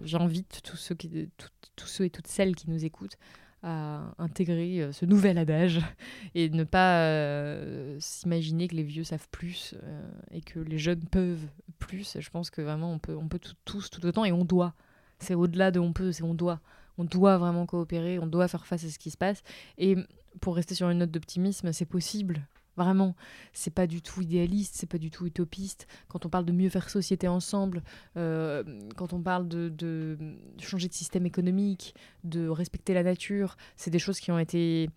[0.03, 3.17] j'invite tous ceux, qui, tout- tous ceux et toutes celles qui nous écoutent
[3.63, 5.79] à intégrer euh, ce nouvel adage
[6.35, 10.01] et ne pas euh, s'imaginer que les vieux savent plus euh,
[10.31, 11.47] et que les jeunes peuvent
[11.79, 12.17] plus.
[12.19, 14.73] Je pense que vraiment on peut, on peut tout- tous tout autant et on doit.
[15.19, 16.59] C'est au-delà de on peut, c'est on doit.
[16.97, 19.41] On doit vraiment coopérer, on doit faire face à ce qui se passe.
[19.77, 19.95] Et
[20.41, 22.45] pour rester sur une note d'optimisme, c'est possible.
[22.75, 23.15] Vraiment,
[23.53, 25.87] c'est pas du tout idéaliste, c'est pas du tout utopiste.
[26.07, 27.83] Quand on parle de mieux faire société ensemble,
[28.17, 28.63] euh,
[28.95, 30.17] quand on parle de,
[30.59, 31.93] changer de système économique,
[32.23, 34.89] de respecter la nature, c'est des choses qui ont été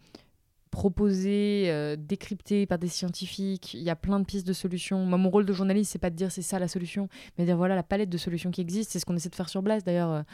[0.70, 3.74] proposées, euh, décryptées par des scientifiques.
[3.74, 5.04] Il y a plein de pistes de solutions.
[5.04, 7.48] Moi, mon rôle de journaliste, c'est pas de dire c'est ça la solution, mais de
[7.48, 8.92] dire voilà la palette de solutions qui existent.
[8.92, 10.24] C'est ce qu'on essaie de faire sur Blast d'ailleurs.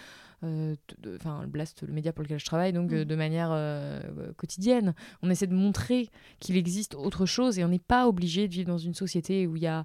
[0.45, 0.75] Euh,
[1.17, 3.05] Enfin, Blast, le média pour lequel je travaille, donc euh, Mm.
[3.05, 4.01] de manière euh,
[4.37, 4.95] quotidienne.
[5.23, 6.09] On essaie de montrer
[6.41, 9.57] qu'il existe autre chose et on n'est pas obligé de vivre dans une société où
[9.57, 9.85] il y a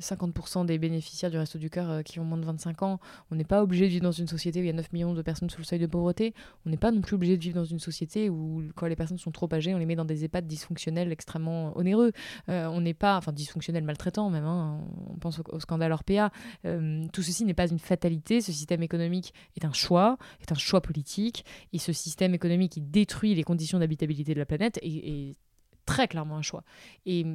[0.00, 3.00] 50% des bénéficiaires du Resto du Cœur euh, qui ont moins de 25 ans.
[3.30, 5.14] On n'est pas obligé de vivre dans une société où il y a 9 millions
[5.14, 6.34] de personnes sous le seuil de pauvreté.
[6.66, 9.18] On n'est pas non plus obligé de vivre dans une société où, quand les personnes
[9.18, 12.12] sont trop âgées, on les met dans des EHPAD dysfonctionnels extrêmement onéreux.
[12.48, 14.44] Euh, on n'est pas, enfin dysfonctionnels, maltraitants même.
[14.44, 14.80] hein.
[15.08, 16.30] On pense au, scandale Orpea.
[16.64, 18.40] Euh, tout ceci n'est pas une fatalité.
[18.40, 21.44] Ce système économique est un choix, est un choix politique.
[21.72, 25.36] Et ce système économique qui détruit les conditions d'habitabilité de la planète est,
[25.84, 26.62] très clairement un choix.
[27.06, 27.26] Et,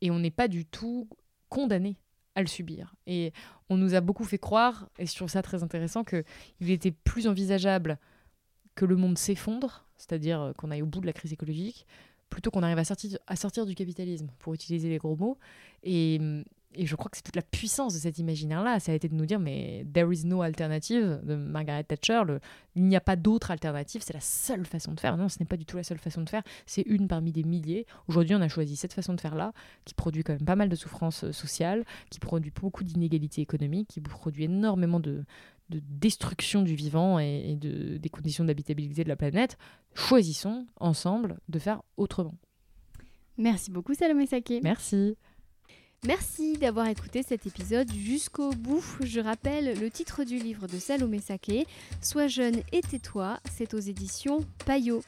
[0.00, 1.08] et on n'est pas du tout
[1.48, 1.98] condamné
[2.34, 2.94] à le subir.
[3.06, 3.32] Et
[3.68, 7.26] on nous a beaucoup fait croire, et je trouve ça très intéressant, qu'il était plus
[7.26, 7.98] envisageable
[8.74, 11.84] que le monde s'effondre, c'est-à-dire euh, qu'on aille au bout de la crise écologique,
[12.30, 15.38] plutôt qu'on arrive à sortir, à sortir du capitalisme, pour utiliser les gros mots.
[15.82, 16.20] Et,
[16.74, 18.78] et je crois que c'est toute la puissance de cet imaginaire-là.
[18.78, 22.22] Ça a été de nous dire, mais there is no alternative de Margaret Thatcher.
[22.26, 22.40] Le,
[22.74, 25.16] il n'y a pas d'autre alternative, c'est la seule façon de faire.
[25.16, 26.42] Non, ce n'est pas du tout la seule façon de faire.
[26.66, 27.86] C'est une parmi des milliers.
[28.06, 29.52] Aujourd'hui, on a choisi cette façon de faire-là,
[29.84, 33.88] qui produit quand même pas mal de souffrances euh, sociales, qui produit beaucoup d'inégalités économiques,
[33.88, 35.24] qui produit énormément de,
[35.70, 39.56] de destruction du vivant et, et de, des conditions d'habitabilité de la planète.
[39.94, 42.34] Choisissons ensemble de faire autrement.
[43.38, 44.60] Merci beaucoup Salomé Saké.
[44.62, 45.16] Merci.
[46.06, 48.84] Merci d'avoir écouté cet épisode jusqu'au bout.
[49.00, 51.66] Je rappelle le titre du livre de Salomé Saké,
[52.00, 55.02] Sois jeune et tais-toi, c'est aux éditions Payot.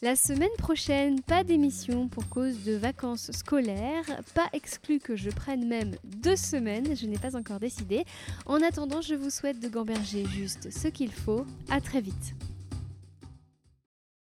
[0.00, 5.68] La semaine prochaine, pas d'émission pour cause de vacances scolaires, pas exclu que je prenne
[5.68, 8.06] même deux semaines, je n'ai pas encore décidé.
[8.46, 11.44] En attendant, je vous souhaite de gamberger juste ce qu'il faut.
[11.68, 12.34] À très vite.